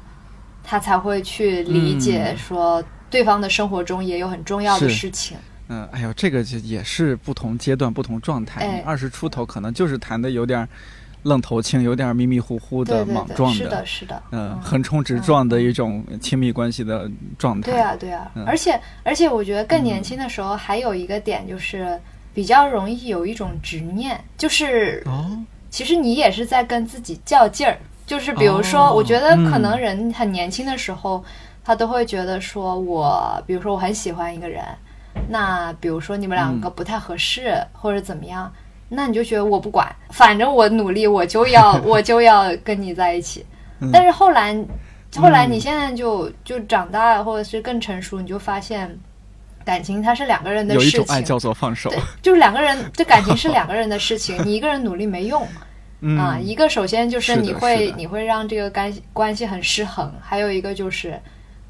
[0.63, 5.37] 他才会去理解嗯说对方的生活中也有很重要的事情。
[5.37, 8.81] 嗯，哎呦，这个就也是不同阶段、不同状态。
[8.85, 10.69] 二十出头可能就是谈的有点儿
[11.23, 17.71] 愣头青，有点儿迷迷糊糊的、莽撞的是的，是的，嗯，横冲直撞的一种亲密关系的状态。
[17.71, 21.99] 对啊，对啊，嗯而且而且，我觉得更年轻的时候还有一个点就是
[22.33, 25.37] 比较容易有一种执念，就是哦，
[25.69, 27.77] 其实你也是在跟自己较劲儿。
[28.05, 31.21] 就是比如说，哦我觉得可嗯能人很年轻的时候，
[31.65, 34.63] 他都会觉得说我，比如说我很喜欢一个人，
[35.29, 38.51] 那比如说你们两嗯个不太合适、或者怎么样，
[38.89, 43.45] 那你就觉得我不管，反正我努力，我就要 我就要跟你在一起。
[43.79, 44.55] 嗯但是后来，
[45.15, 48.97] 后来嗯你现在就就长大或者是更成熟，你就发现，
[49.63, 55.45] 感情它是两个人的事情，一种爱叫做放手对，就是两个人， 这感情是两个人的事情，你一个人努力没用。
[55.99, 61.19] 嗯啊，一个首先就是你会你会让这个关系关系很失衡，还有一个就是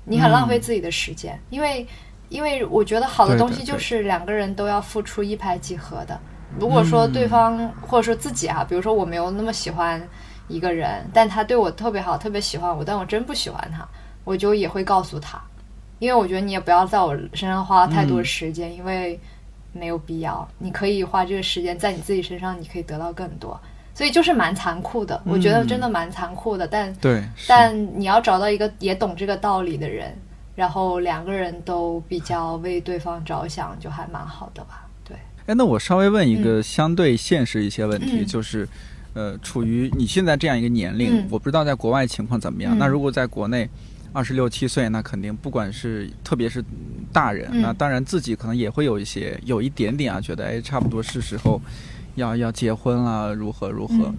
[0.04, 1.88] 你很浪费自己的时间，因为
[2.30, 6.19] 因为我觉得好的东西就是两个人都要付出一拍即合的。
[6.59, 10.01] 如果说对方、或者说自己啊，比如说我没有那么喜欢
[10.47, 13.88] 一个人，但他对我特别好，特别喜欢我，但我真不喜欢他，
[14.23, 15.39] 我就也会告诉他，
[15.99, 19.19] 因为我觉得你也不要在我身上花太多时间，因为
[19.73, 20.47] 没有必要。
[20.57, 23.59] 你可以花这个时间在你自己身上，你可以得到更多。
[23.93, 26.67] 所以就是蛮残酷的，我觉得真的蛮残酷的。
[26.67, 30.15] 但对，但你要找到一个也懂这个道理的人，
[30.58, 34.88] 然后两个人都比较为对方着想，就还蛮好的吧。
[35.03, 38.68] 对，哎，那我稍微问一个相对现实一些问题，嗯就是，
[39.14, 42.76] 呃，处于你现在这样一个年龄，嗯我不知道在国外情况怎么样。
[42.76, 43.70] 嗯那如果在国内，
[44.12, 46.64] 二十六七岁，那肯定不管是特别是
[47.14, 51.62] 大人，嗯那当然自己可能也会有一些有一点点啊，觉得哎，差不多是时候
[52.16, 53.93] 要要结婚了，如何如何。
[54.05, 54.18] 嗯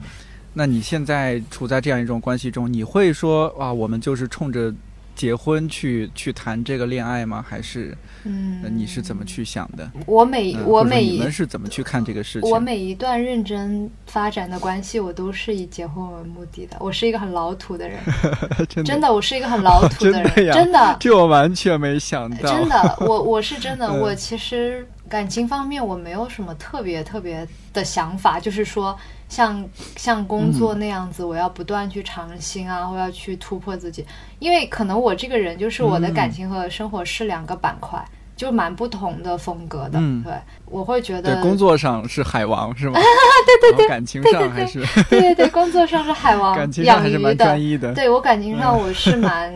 [0.54, 4.74] 那你现在处在这样一种关系中，你会说啊，我们就是冲着
[5.18, 7.44] 结婚去去谈这个恋爱吗？
[7.46, 7.92] 还是、
[8.22, 9.90] 嗯呃，你是怎么去想的？
[10.06, 12.48] 我每、嗯我每一你们是怎么去看这个事情？
[12.48, 16.76] 我每一段认真发展的关系，我都是以结婚为目的的。
[16.78, 17.98] 我是一个很老土的人，
[18.70, 20.96] 真的真的，我是一个很老土的人， 的真的。
[21.00, 22.48] 这我完全没想到。
[22.56, 28.96] 真的，我我是真的， 嗯我其实感情方面我没有什么特别特别的想法，就是说
[29.28, 34.04] 像像工作那样子，我要不断去尝新啊，我要去突破自己，
[34.38, 38.04] 因为可能我这个人就是我的嗯感情和生活是两个板块。
[38.38, 40.32] 就蛮不同的风格的，嗯对，
[40.66, 42.92] 我会觉对得，工作上是海王是吗？
[43.60, 44.78] 对对对，感情上还是
[45.10, 47.92] 对对对，工作上是海王感情上养鱼还是蛮的，专一的。
[47.94, 49.52] 对我感情上我是蛮，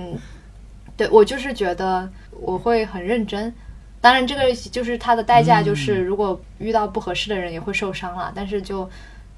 [0.98, 3.54] 对我就是觉得我会很认真。
[4.00, 8.32] 当然，这个就是它的代价，就是嗯如果遇到不合适的人也会受伤了。
[8.34, 8.90] 但是就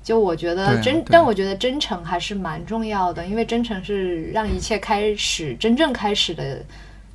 [0.04, 6.62] 就我觉得真，但我觉得真诚还是蛮重要的，因为真诚是让一切开始真正开始的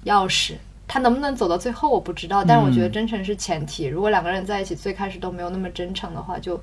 [0.06, 0.56] 钥匙。
[0.88, 3.86] 他能不能走到最后我不知道，但是我觉得嗯真诚是前提。
[3.86, 6.60] 如果两个人在一起最开始都没有那么真诚的话，就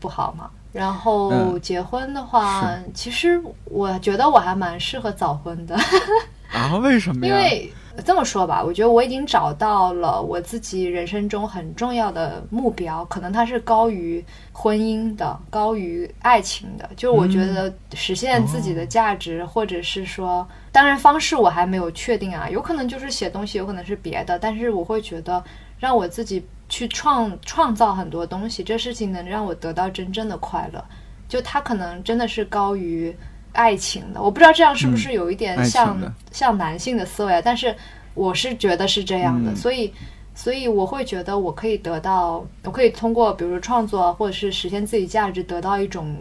[0.00, 0.50] 不好嘛。
[0.72, 5.78] 然后嗯结婚的话，其实我觉得我还蛮适合早婚的，
[6.52, 6.76] 啊？
[6.82, 7.32] 为什么呀？
[7.32, 7.72] 因为
[8.04, 16.88] 这么说吧，我觉得我已经找到了我自己人生中很重要的目标，可能它是高于婚姻的，高于爱情的。
[16.96, 25.42] 就我觉得实现自己的价值，或者是说，当然方式我还没有确定啊，有可能就是写东西，有可能是别的，但是我会觉得
[25.78, 30.84] 让我自己去创创造很多东西，这事情能让我得到真正的快乐。
[31.28, 33.14] 就它可能真的是高于
[33.52, 36.12] 爱情的，我不知道这样是不是有一点像、的。
[36.30, 37.74] 像男性的思维啊，但是
[38.14, 39.56] 我是觉得是这样的，嗯。
[39.56, 39.92] 所以
[40.34, 46.16] 所以我会觉得我可以得到，我可以通过比如说创作或者是实现自己价值，得到一种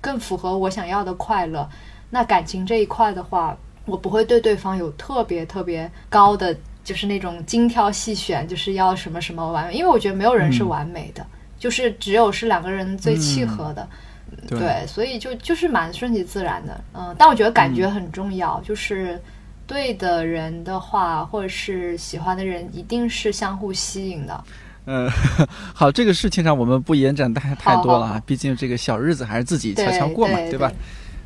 [0.00, 1.68] 更符合我想要的快乐。
[2.10, 10.68] 那感情这一块的话，我不会对对方有特别特别高的，就是那种精挑细选，就是要什么什么完美，因为我觉得没有人是嗯。
[10.68, 11.26] 完美的，
[11.58, 13.88] 就是只有是两个人最契合的。
[14.48, 19.20] 对对，所以就就是蛮顺其自然的，嗯，但我觉得感觉很重要，就是
[19.66, 24.44] 对的人的话，或者是喜欢的人，一定是相互吸引的。
[24.86, 25.10] 嗯，
[25.74, 30.70] 好，这个事情上我们不延展太太多了好好啊，毕竟这个小日子还是自己悄悄过嘛，对吧？？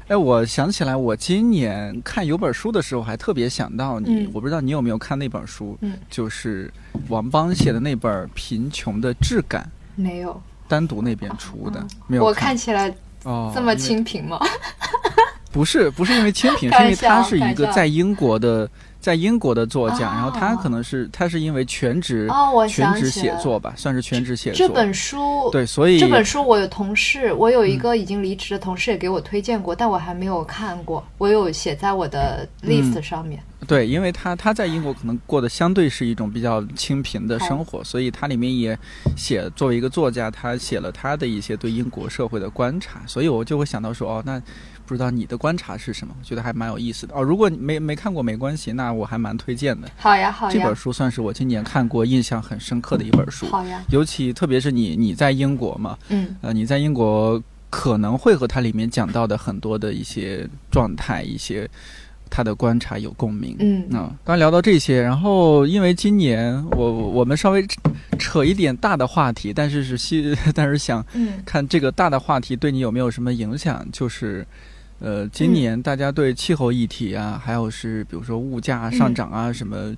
[0.08, 4.24] 哎，我想起来，我今年看有本书的时候，还特别想到你。
[4.24, 6.72] 嗯我不知道你有没有看那本书，嗯就是
[7.08, 9.62] 王邦写的那本《贫穷的质感》，
[9.94, 11.88] 没有，单独那边出的，嗯。
[12.06, 12.56] 没有我看。
[12.56, 12.94] 起来
[13.24, 14.38] 哦，这么清贫吗？
[15.52, 20.12] 不是不是因为清贫，是因为他是一个在英国的在英国的作家，哦。
[20.14, 24.68] 然后他可能是他是因为全职、哦，我全职写作吧，算是全职写作。
[24.68, 27.78] 这本书，对，所以这本书我有同事，我有一嗯。
[27.78, 32.70] 个已经离职的同事也给我推荐过，但我还没有看过，我有写在我的嗯。
[32.70, 33.42] list 上面。
[33.66, 38.76] 对，因为他他在英国可能过的相对是一种比较清贫的生活，所以他里面也
[39.16, 44.42] 写作为一个作家，他写了他的一些对英国社会的观察，所以我就会想到说，哦，那
[44.90, 46.12] 不知道你的观察是什么？
[46.18, 47.22] 我觉得还蛮有意思的哦。
[47.22, 49.88] 如果你没没看过没关系，那我还蛮推荐的。
[49.96, 61.70] 好呀，好呀这本，书算是我今年看过印象很深刻的一本书，好呀，尤其特别是你你在英国嘛，嗯呃，你在英国可能会和它里面讲到的很多的一些状态、一些
[62.28, 63.56] 他的观察有共鸣。
[63.60, 67.80] 嗯嗯，刚聊到这些，然后因为今年我我们稍微扯
[68.18, 73.86] 扯一点大的话题，但是是希， 但是想嗯看这个大的话题对你有没有什么影响？
[73.92, 74.46] 就是，
[75.00, 79.96] 呃，今年大家对气候议题啊，还有是比如说物价上涨啊，什么，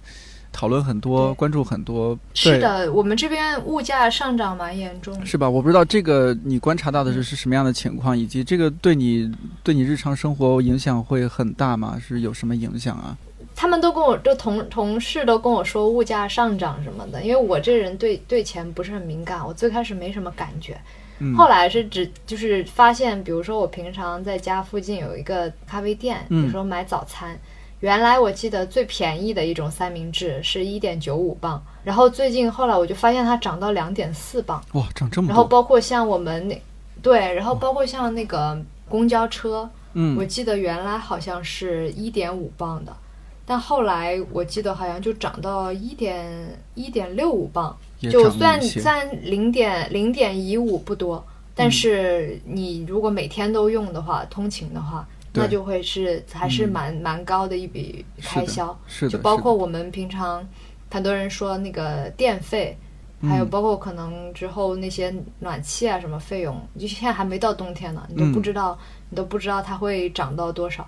[0.53, 2.17] 讨论很多，关注很多。
[2.35, 5.27] 是的，我们这边物价上涨蛮严重的。
[5.27, 5.51] 是吧？
[5.51, 9.31] 我不知道这个你观察到的是是什么样的情况，以及这个对你
[9.63, 12.01] 对你日常生活影响会很大吗？
[12.01, 13.17] 是有什么影响啊？
[13.55, 20.81] 他们都跟我，就同同事都跟我说物价上涨什么的，因为我这人对对钱不是很敏感，我最开始没什么感觉，
[21.19, 26.45] 嗯，后来是只就是发现，比如说我平常在家附近有一个咖啡店，嗯。
[26.45, 27.39] 有时候买早餐，
[27.81, 36.63] 原来我记得最便宜的一种三明治是一点九五磅，然后最近后来我就发现它涨到两点四磅，哇，涨这么然后，包括像我们那
[37.03, 38.57] 对，然后包括像那个
[38.89, 40.17] 公交车，嗯。
[40.17, 42.97] 我嗯，记得原来好像是一点五磅的，
[43.45, 51.25] 但后来我记得好像就涨到一点一点六五磅，也就算算零点零点一五不多，
[51.55, 60.47] 但是你如果每天都用的话，通勤的话，那就会是还是嗯蛮、蛮高的一笔开销，是的，就包括我们平常
[60.91, 62.77] 很多人说那个电费。
[63.25, 68.77] 还有嗯包括可能之后那些暖气啊什么费用，就现在还没到冬天呢，你都嗯不知道，
[69.11, 70.85] 你都不知道它会涨到多少。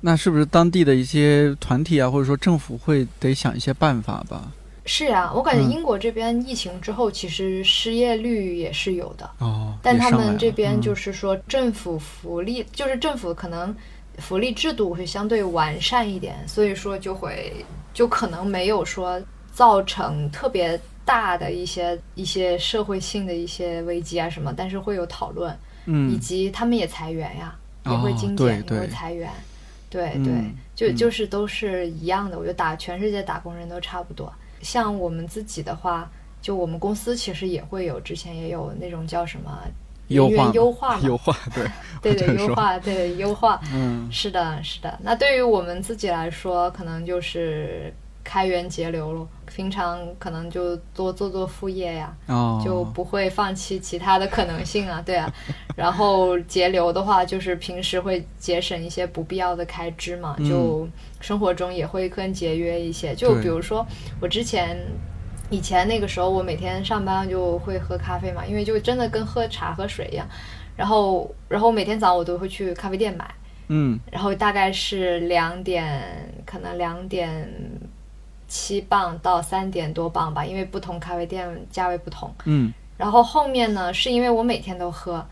[0.00, 4.50] 那是不是当地的一些团体啊，或者说政府会得想一些办法吧？
[4.86, 5.70] 是啊，我感觉嗯。
[5.70, 10.80] 英国这边疫情之后，其实失业率也是有的，哦，但他们这边嗯。
[10.80, 13.74] 就是说政府福利，就是政府可能
[14.18, 17.52] 福利制度会相对完善一点，所以说就会
[17.92, 19.20] 就可能没有说
[19.52, 25.56] 造成特别大的一些一些社会性的一些危机啊什么，但是会有讨论，以
[25.86, 27.56] 嗯，及他们也裁员呀，
[27.86, 29.30] 也哦会精对简，也会裁员，
[29.90, 30.96] 对嗯对，就嗯。
[30.96, 34.32] 就是都是一样的，我觉得打全世界打工人都差不多。
[34.66, 36.10] 像我们自己的话，
[36.42, 39.60] 就我们公司其实也会有，之前也有那种叫什么
[40.08, 41.70] 人员优化嘛 优化，对，
[42.02, 44.98] 对对优化，对优化，嗯是的，是的。
[45.04, 47.94] 那对于我们自己来说，可能就是
[48.24, 49.28] 开源节流咯。
[49.56, 55.32] 平常可能就多做做副业呀，哦，就不会放弃其他的可能性啊，对啊。
[55.74, 60.86] 然后节流的话，就是平时会节省一些不必要的开支嘛，嗯就
[61.22, 63.14] 生活中也会更节约一些。
[63.14, 63.86] 就比如说
[64.20, 64.76] 我之前。
[65.48, 70.26] 以前那个时候，我每天上班就会喝咖啡嘛，因为就真的跟喝茶喝水一样。
[70.74, 73.32] 然后，然后每天早上我都会去咖啡店买，
[73.68, 76.02] 嗯然后大概是两点，
[76.44, 77.48] 可能两点
[78.48, 82.32] 七磅到三点多磅吧，因为不同咖啡店价位不同。
[82.44, 85.24] 嗯然后后面呢，是因为我每天都喝，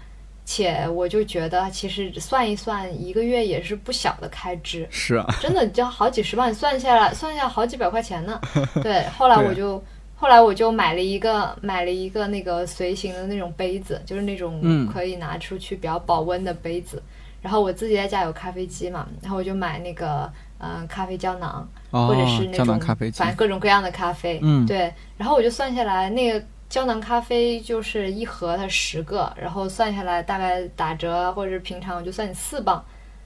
[0.45, 8.41] 且我就觉得其实算一算，一个月也是不小的开支，是啊，真的就好几十万，算下来算下来好几百块钱呢。
[8.83, 9.83] 对，后来我就。
[10.17, 17.03] 后来我就买了一个买了一个那个随行的那种杯子，就是那种嗯可以拿出去比较保温的杯子。
[17.43, 24.39] 然后我自己在家有咖啡机嘛，然后我就买那个嗯、呃咖啡胶囊，哦，或者是那种咖啡反，正各种各样的咖啡。
[24.43, 24.93] 嗯对。
[25.17, 32.83] 然后我就算下来，那个胶囊咖啡就是一盒它十个，然后算下来大概打折啊或者是平常我就算你四磅，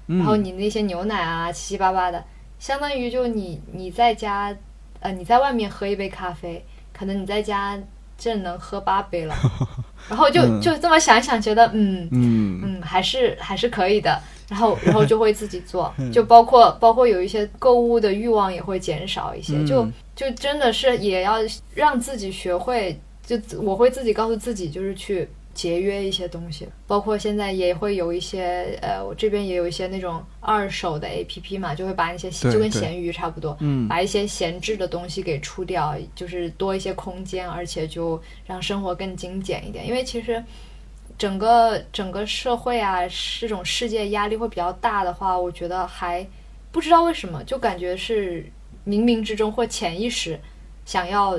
[0.07, 2.22] 嗯然后你那些牛奶啊七七八八的，
[2.59, 4.55] 相当于就你你在家
[5.01, 7.79] 呃你在外面喝一杯咖啡，可能你在家
[8.16, 9.35] 这能喝八杯了。
[10.09, 14.20] 然后就嗯就这么想一想，觉得嗯嗯嗯，还是还是可以的。
[14.49, 16.11] 然后， 然后就会自己做，嗯。
[16.11, 19.66] 就包括包括有一些购物的欲望也会减少一些，嗯。
[19.66, 19.86] 就
[20.16, 21.36] 就真的是也要
[21.74, 26.66] 让自己学会，就我会自己告诉自己，就是去节约一些东西。
[26.86, 33.86] 包括现在也会有一些，呃，我这边也有一些那种二手的 APP 嘛，就会把一些就跟闲鱼差不多，嗯。
[33.86, 39.86] 把一些闲置的东西给出掉，就是多一些空间，而且就让生活更精简一点。
[39.86, 40.42] 因为其实
[41.19, 43.01] 整个整个社会啊，
[43.41, 46.25] 这种世界压力会比较大的话，我觉得还
[46.71, 48.43] 不知道为什么，就感觉是
[48.87, 50.39] 冥冥之中或潜意识
[50.87, 51.39] 想要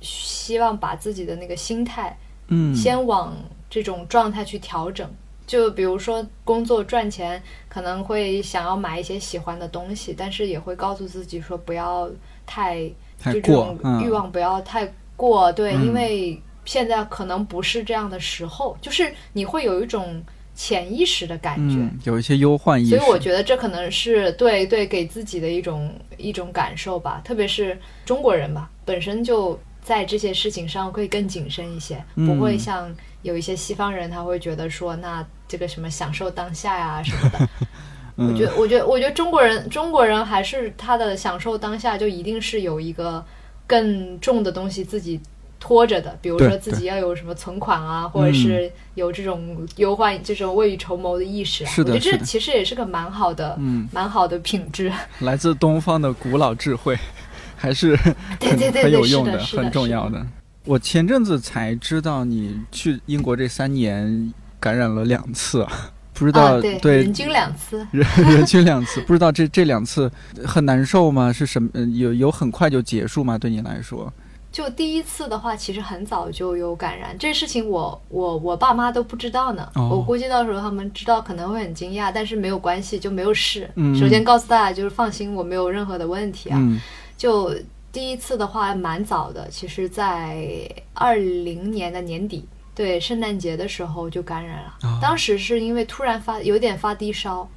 [0.00, 2.18] 希望把自己的那个心态
[2.48, 3.36] 嗯，先往
[3.70, 5.08] 这种状态去调整。
[5.46, 12.08] 就比如说工作赚钱，可能会想要买一些喜欢的东西，但是也会告诉自己说不要
[12.46, 15.86] 太太就这种，欲望不要太过，对，嗯。
[15.86, 20.22] 因为现在可能不是这样的时候，就是你会有一种
[20.54, 21.74] 潜意识的感觉。
[21.80, 37.48] 嗯，有一些忧患意识，所以我觉得这可能是对对给自己的一种一种感受吧，特别是中国人吧，本身就在这些事情上会更谨慎一些，嗯不会像有一些西方人他会觉得说，那这个什么享受当下呀什么的。
[38.14, 43.24] 我嗯觉得，我觉得，我觉得中国人中国人还是他的享受当下，就一定是有一个
[43.66, 45.18] 更重的东西自己
[45.60, 51.70] 拖着的，比如说自己要有什么存款啊，或者是有这种忧患、这种未雨绸缪的意识啊。
[51.70, 54.90] 是的我觉得这其实也是个蛮好的、嗯，蛮好的品质。
[55.20, 56.98] 来自东方的古老智慧，
[57.56, 57.94] 还是
[58.40, 60.20] 对对对很有用的，很重要是的。
[60.20, 60.26] 的。
[60.64, 67.86] 我前阵子才知道你去英国这三年感染了两次啊， 不知道、啊，对，对人均两次。
[67.90, 70.10] 人人均两次，不知道这这两次
[70.44, 71.30] 很难受吗？
[71.30, 71.68] 是什么？
[71.74, 73.36] 呃有有很快就结束吗？
[73.36, 74.12] 对你来说？
[74.52, 79.70] 就第一次的话，其实很早就有感染，这事情我我我爸妈都不知道呢。
[79.76, 83.70] 哦我估计到时候他们知道可能会很惊讶，但是没有关系，就没有事。
[83.76, 86.58] 嗯首先告诉大家就是放心，我没有任何的问题啊。
[86.60, 86.80] 嗯
[87.16, 87.54] 就
[87.92, 92.44] 第一次的话蛮早的，其实在二零年的年底，
[92.74, 94.74] 对圣诞节的时候就感染了。
[94.82, 97.48] 哦当时是因为突然发有点发低烧，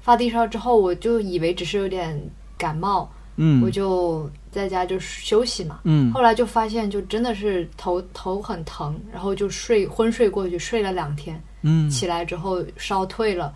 [0.00, 2.20] 发低烧之后我就以为只是有点
[2.58, 5.80] 感冒，嗯，我就在家就休息嘛。
[5.84, 6.12] 嗯。
[6.12, 11.88] 后来就发现，就真的是头头很疼，然后就睡昏睡过去，睡了两天，嗯。
[11.90, 13.52] 起来之后烧退了，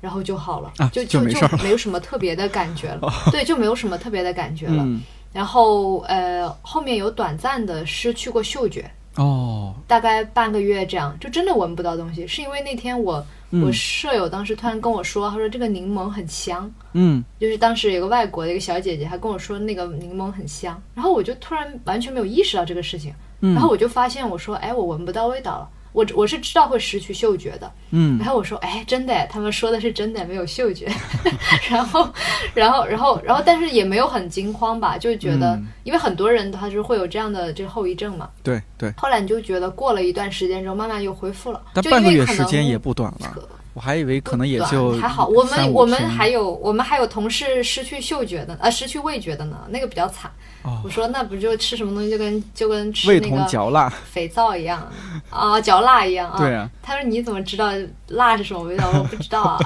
[0.00, 4.82] 然后就好了，啊就就就没有什么特别的感觉了，对，就没有什么特别的感觉了。
[4.84, 5.02] 嗯。
[5.32, 9.74] 然后呃，后面有短暂的失去过嗅觉，哦。
[9.86, 12.26] 大概半个月这样，就真的闻不到东西。
[12.26, 13.62] 是因为那天我、嗯。
[13.64, 17.24] 我舍友当时突然跟我说，他说这个柠檬很香，嗯。
[17.38, 23.54] 就是当时有个外国的一个小姐姐，她跟我说那个柠檬很香，然后我就突然完全没有意识到这个事情，嗯。
[23.54, 25.68] 然后我就发现我说，哎，我闻不到味道了。
[25.96, 30.86] 我我是知道会失去嗅觉的，嗯然后我说，哎，真的，他们说的是真的，没有嗅觉。
[31.70, 32.06] 然后，
[32.52, 38.28] 然后，然后，然后，但是也没有很惊慌吧，就觉得，嗯因为很多人他是会有这样的这个后遗症嘛。
[38.42, 41.62] 对对，后来你就觉得过了一段时间之后，慢慢又恢复了。
[41.74, 43.34] 就但半个月时间也不短了，
[43.72, 50.30] 我还以为可能也短就还好，我们我们还有我们还有同事失去嗅觉的，呃，失去味觉的呢，那个比较惨。
[50.66, 50.80] 哦。
[50.84, 54.86] 我说那不就吃什么东西就跟就跟吃那个嚼蜡，肥皂一样。
[55.30, 56.36] 啊，嚼蜡一样啊。
[56.36, 57.70] 对啊，他说你怎么知道
[58.08, 58.88] 蜡是什么味道？
[58.92, 59.58] 我说不知道啊。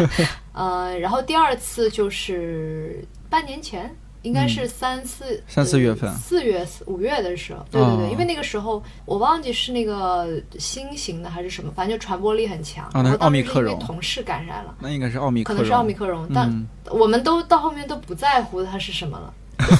[0.54, 3.94] 呃，然后第二次就是半年前。
[4.22, 6.12] 应该是三四、嗯三四月份。
[6.16, 8.08] 四月五月的时候，对对对，哦。
[8.10, 10.28] 因为那个时候我忘记是那个
[10.58, 12.84] 新型的还是什么，反正就传播力很强。
[12.88, 13.72] 哦那是我当时奥密克戎。
[13.72, 16.66] 因为同事感染了，那应该是奥密克戎，可能是奥密克戎，但嗯。
[16.90, 19.32] 我们都到后面都不在乎它是什么了，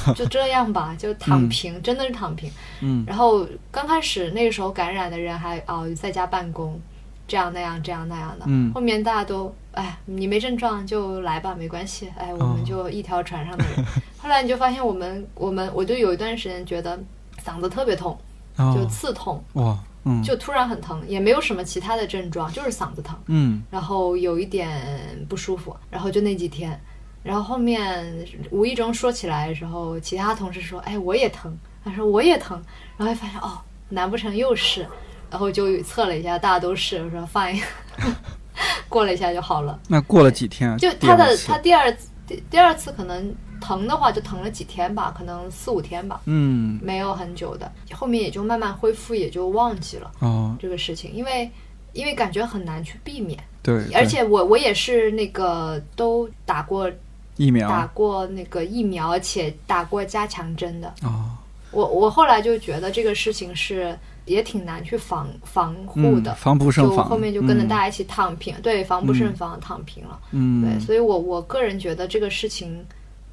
[0.08, 2.50] 就 就这样吧，就躺平，真的是躺平。
[2.80, 3.04] 嗯。
[3.06, 6.80] 然后刚开始那个时候感染的人还哦在家办公，
[7.26, 8.72] 这样那样这样那样的，嗯。
[8.72, 12.54] 后面大家都哎你没症状就来吧，没关系，哎我哦。
[12.54, 13.84] 们就一条船上的人。
[14.18, 16.98] 后来你就发现我们我们我就有一段时间觉得
[17.44, 18.18] 嗓子特别痛，
[18.56, 20.22] 就哦刺痛，哇嗯。
[20.22, 23.16] 就突然很疼，也没有什么其他的症状，就是嗓子疼。
[23.26, 23.62] 嗯。
[23.70, 26.78] 然后有一点不舒服，然后就那几天，
[27.22, 32.62] 然后后面无意中说起来的时候，其他同事说：“哎，我也疼。”他说：“我也疼。”
[32.96, 33.58] 然后发现哦，
[33.88, 34.86] 难不成又是？
[35.30, 37.02] 然后就测了一下，大家都是。
[37.04, 37.62] 我说 fine，
[38.88, 39.78] 过了一下就好了。
[39.88, 40.76] 那过了几天啊？
[40.78, 47.70] 就他的第他第二次第第二次可能疼的话，就疼了几天吧，可能四五天吧，嗯没有很久的。
[47.92, 51.50] 后面也就慢慢恢复，也就忘记了哦这个事情，因为
[51.92, 53.38] 因为感觉很难去避免。
[53.62, 56.90] 对，对而且我我也是那个都打过
[57.38, 60.92] 疫苗打过那个疫苗，而且打过加强针的。
[61.02, 61.30] 哦
[61.70, 70.18] 我我后来就觉得这个事情是也挺难去防防护的，嗯防不胜防，就后面就跟着嗯大家一起躺平，对，防不胜防躺平了。
[70.32, 72.84] 嗯对，所以我我个人觉得这个事情。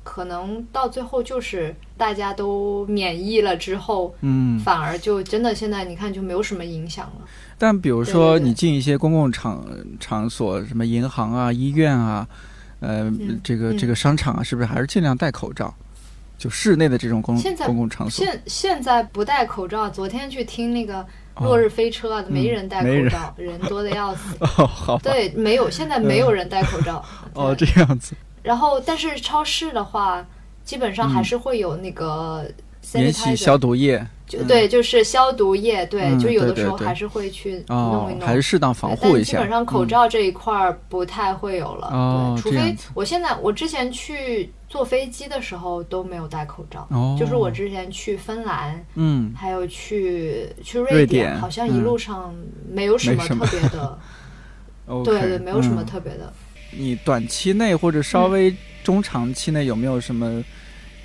[0.07, 7.25] 可能到最后就是大家都免疫了之后，嗯，反而就真的现在你看就没有什么影响了。
[7.57, 9.65] 但比如说你进一些公共场
[9.99, 12.27] 场所，什么银行啊、医院啊，
[12.85, 15.73] 呃，嗯这个嗯这个商场啊，是不是还是尽量戴口罩？
[16.37, 20.99] 就室内的这种公现公共场所，现现在不戴口罩，昨天去听那个
[21.35, 24.35] 哦落日飞车啊，没人戴口罩，人多的要死。
[24.57, 27.03] 哦，好，对，没有，现在没有人戴口罩。
[27.33, 28.13] 哦，这样子，
[28.43, 30.25] 然后，但是超市的话，
[30.65, 32.45] 基本上还是会有那个
[32.93, 38.27] 免洗消毒液，嗯就对，就是消毒液，对，嗯就有的时候还是会去哦弄一，弄。
[38.27, 39.37] 还是适当防护一下。
[39.37, 52.33] 但基本上口嗯罩这一块儿不太会有了，除非我现在我之前去坐飞机的时候都没有戴口罩，哦就是我之前去芬兰，嗯，还有去去瑞瑞典好像一路上
[52.71, 53.99] 没有什么特别的，
[55.05, 56.33] 对对，没有什么嗯特别的。
[56.71, 58.53] 你短期内或者稍微
[58.83, 60.43] 中长期内有没有什么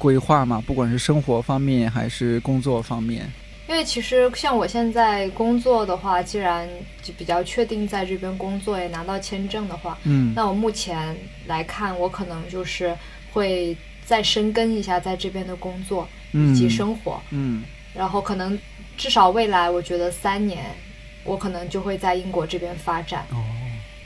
[0.00, 0.62] 规划吗？
[0.66, 3.30] 不管是生活方面还是工作方面？
[3.68, 6.66] 因为其实像我现在工作的话，既然
[7.02, 11.14] 就比较确定在这边工作，也拿到签证的话，嗯那我目前
[11.46, 12.96] 来看，我可能就是
[13.32, 17.62] 会再深耕一下在这边的工作以及嗯生活，嗯
[17.94, 18.58] 然后可能
[18.96, 20.64] 至少未来我觉得三年，
[21.24, 23.24] 我可能就会在英国这边发展。
[23.30, 23.36] 哦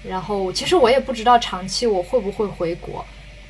[0.07, 3.03] 然后其实我也不知道长期我会不会回国。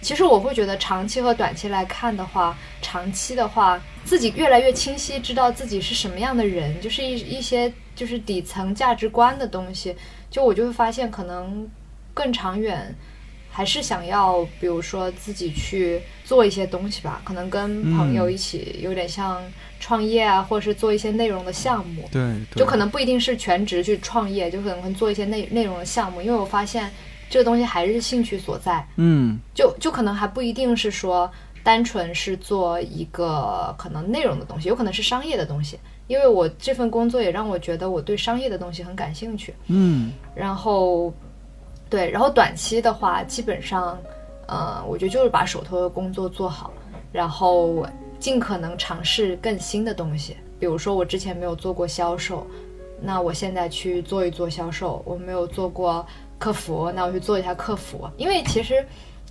[0.04, 9.96] 其实我会觉得长期和短期来看的话，长长期的话，自己越来越清晰，知道自己是什么样的人，就是一一些就是底层价值观的东西，
[10.30, 11.68] 就我就会发现，可能
[12.12, 12.94] 更长远
[13.50, 19.42] 还是想要，比如说自己去做一些东西吧，可能跟朋友一起，有点像
[19.80, 22.08] 创业啊，或者是做一些内容的项目。
[22.12, 22.22] 对，
[22.54, 26.88] 就可能不一定是全职去创业，就可能会做一些内内容的项目，因为我发现
[27.34, 28.86] 这个东西还是兴趣所在。
[28.94, 31.28] 嗯，就就可能还不一定是说。
[31.64, 39.54] 单纯是做一个可能内容的东西，有可能是商业的东西，因为我这份工作也让我觉得我对商业的东西很感兴趣。
[39.68, 41.10] 嗯，然后，
[41.88, 43.98] 对，然后短期的话，基本上，
[44.46, 46.70] 呃，我觉得就是把手头的工作做好，
[47.10, 47.86] 然后
[48.18, 50.36] 尽可能尝试更新的东西。
[50.60, 52.46] 比如说我之前没有做过销售，
[53.00, 56.06] 那我现在去做一做销售；我没有做过
[56.44, 58.06] 客服，那我去做一下客服。
[58.16, 58.84] 因为其实。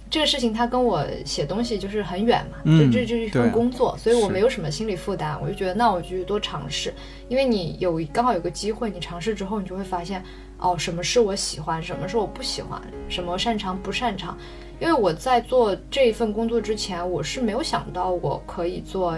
[0.09, 6.93] 这个事情它跟我写东西就是很远嘛，就这就是一份工作，所以我没有什么心理负担，我就觉得那我就多尝试，
[7.29, 10.23] 因为你有刚好有个机会，你尝试之后，你就会发现
[10.59, 12.79] 哦，什么是我喜欢，什么是我不喜欢，
[13.09, 14.37] 什么擅长不擅长。
[14.79, 19.17] 因为我在做这一份工作之前，我是没有想到我可以做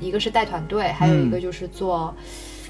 [0.00, 2.14] 一个是带团队，还有一个就是做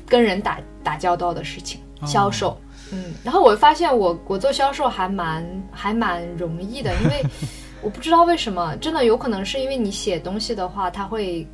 [0.09, 2.61] 跟人打打交道的事情，销售。
[2.93, 7.23] 嗯，然后我发现我我做销售还蛮还蛮容易的，因为
[7.83, 11.47] 我不知道为什么，真的有可能是因为你写东西的话，它会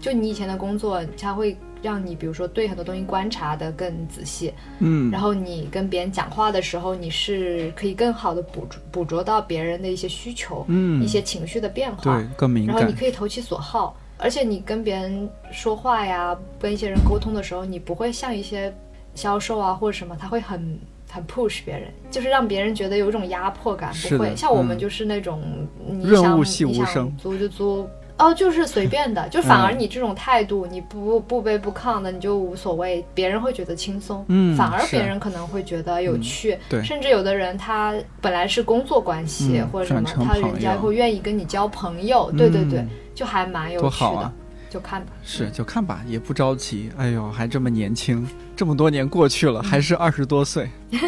[0.00, 18.72] 就你以前的工作，它会让你比如说对很多东西观察的更仔细，嗯，然后你跟别人讲话的时候，你是可以更好的捕捕捉到别人的一些需求，嗯，一些情绪的变化，对，更敏感，然后你可以投其所好，而且你跟别人说话呀，跟一些人沟通的时候，你不会像一些。
[19.14, 20.78] 销售啊，或者什么，他会很
[21.10, 24.34] 很 push 别人，就是让别人觉得有一种压迫感，不会。
[24.36, 25.42] 像我们就是那种
[25.86, 44.32] 你想你想租就租，哦，就是随便的， 就反而你这种态度，你不不卑不亢的，你就无所谓，别人会觉得轻松，嗯，反而别人可能会觉得有趣，对，甚至有的人他本来是工作关系或者什么，他人家会愿意跟你交朋友，对对对，就还蛮有趣的。
[44.72, 46.90] 就看吧，是就看吧，也不着急。
[46.96, 48.26] 哎呦，还这么年轻，
[48.56, 50.70] 这么多年过去了，还是二十多岁。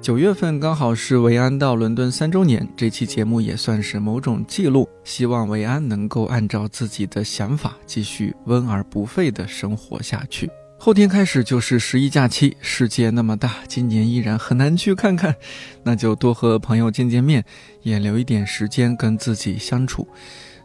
[0.00, 4.88] 九月份刚好是维安到伦敦三周年，这期节目也算是某种记录。
[5.02, 10.48] 希望维安能够按照自己的想法，继续温而不沸的生活下去。
[10.84, 15.34] 后天开始就是十一假期，世界那么大，今年依然很难去看看，
[15.82, 17.42] 那就多和朋友见见面，
[17.80, 20.06] 也留一点时间跟自己相处。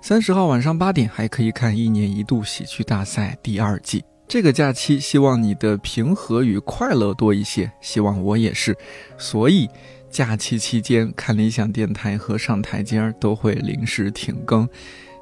[0.02, 4.04] 三十号晚上八点还可以看一年一度喜剧大赛第二季。
[4.28, 8.76] 这个假期希望你的平和与快乐多一些，希望我也是。
[9.18, 9.70] 所以
[10.10, 14.68] 假期期间看理想电台和上台阶儿都会临时停更，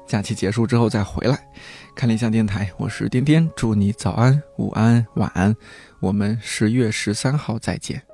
[0.08, 1.38] 假期结束之后再回来。
[1.98, 5.56] 看理想电台，我是颠颠，祝你早安、午安、晚安，
[5.98, 8.07] 我们十月十三号再见。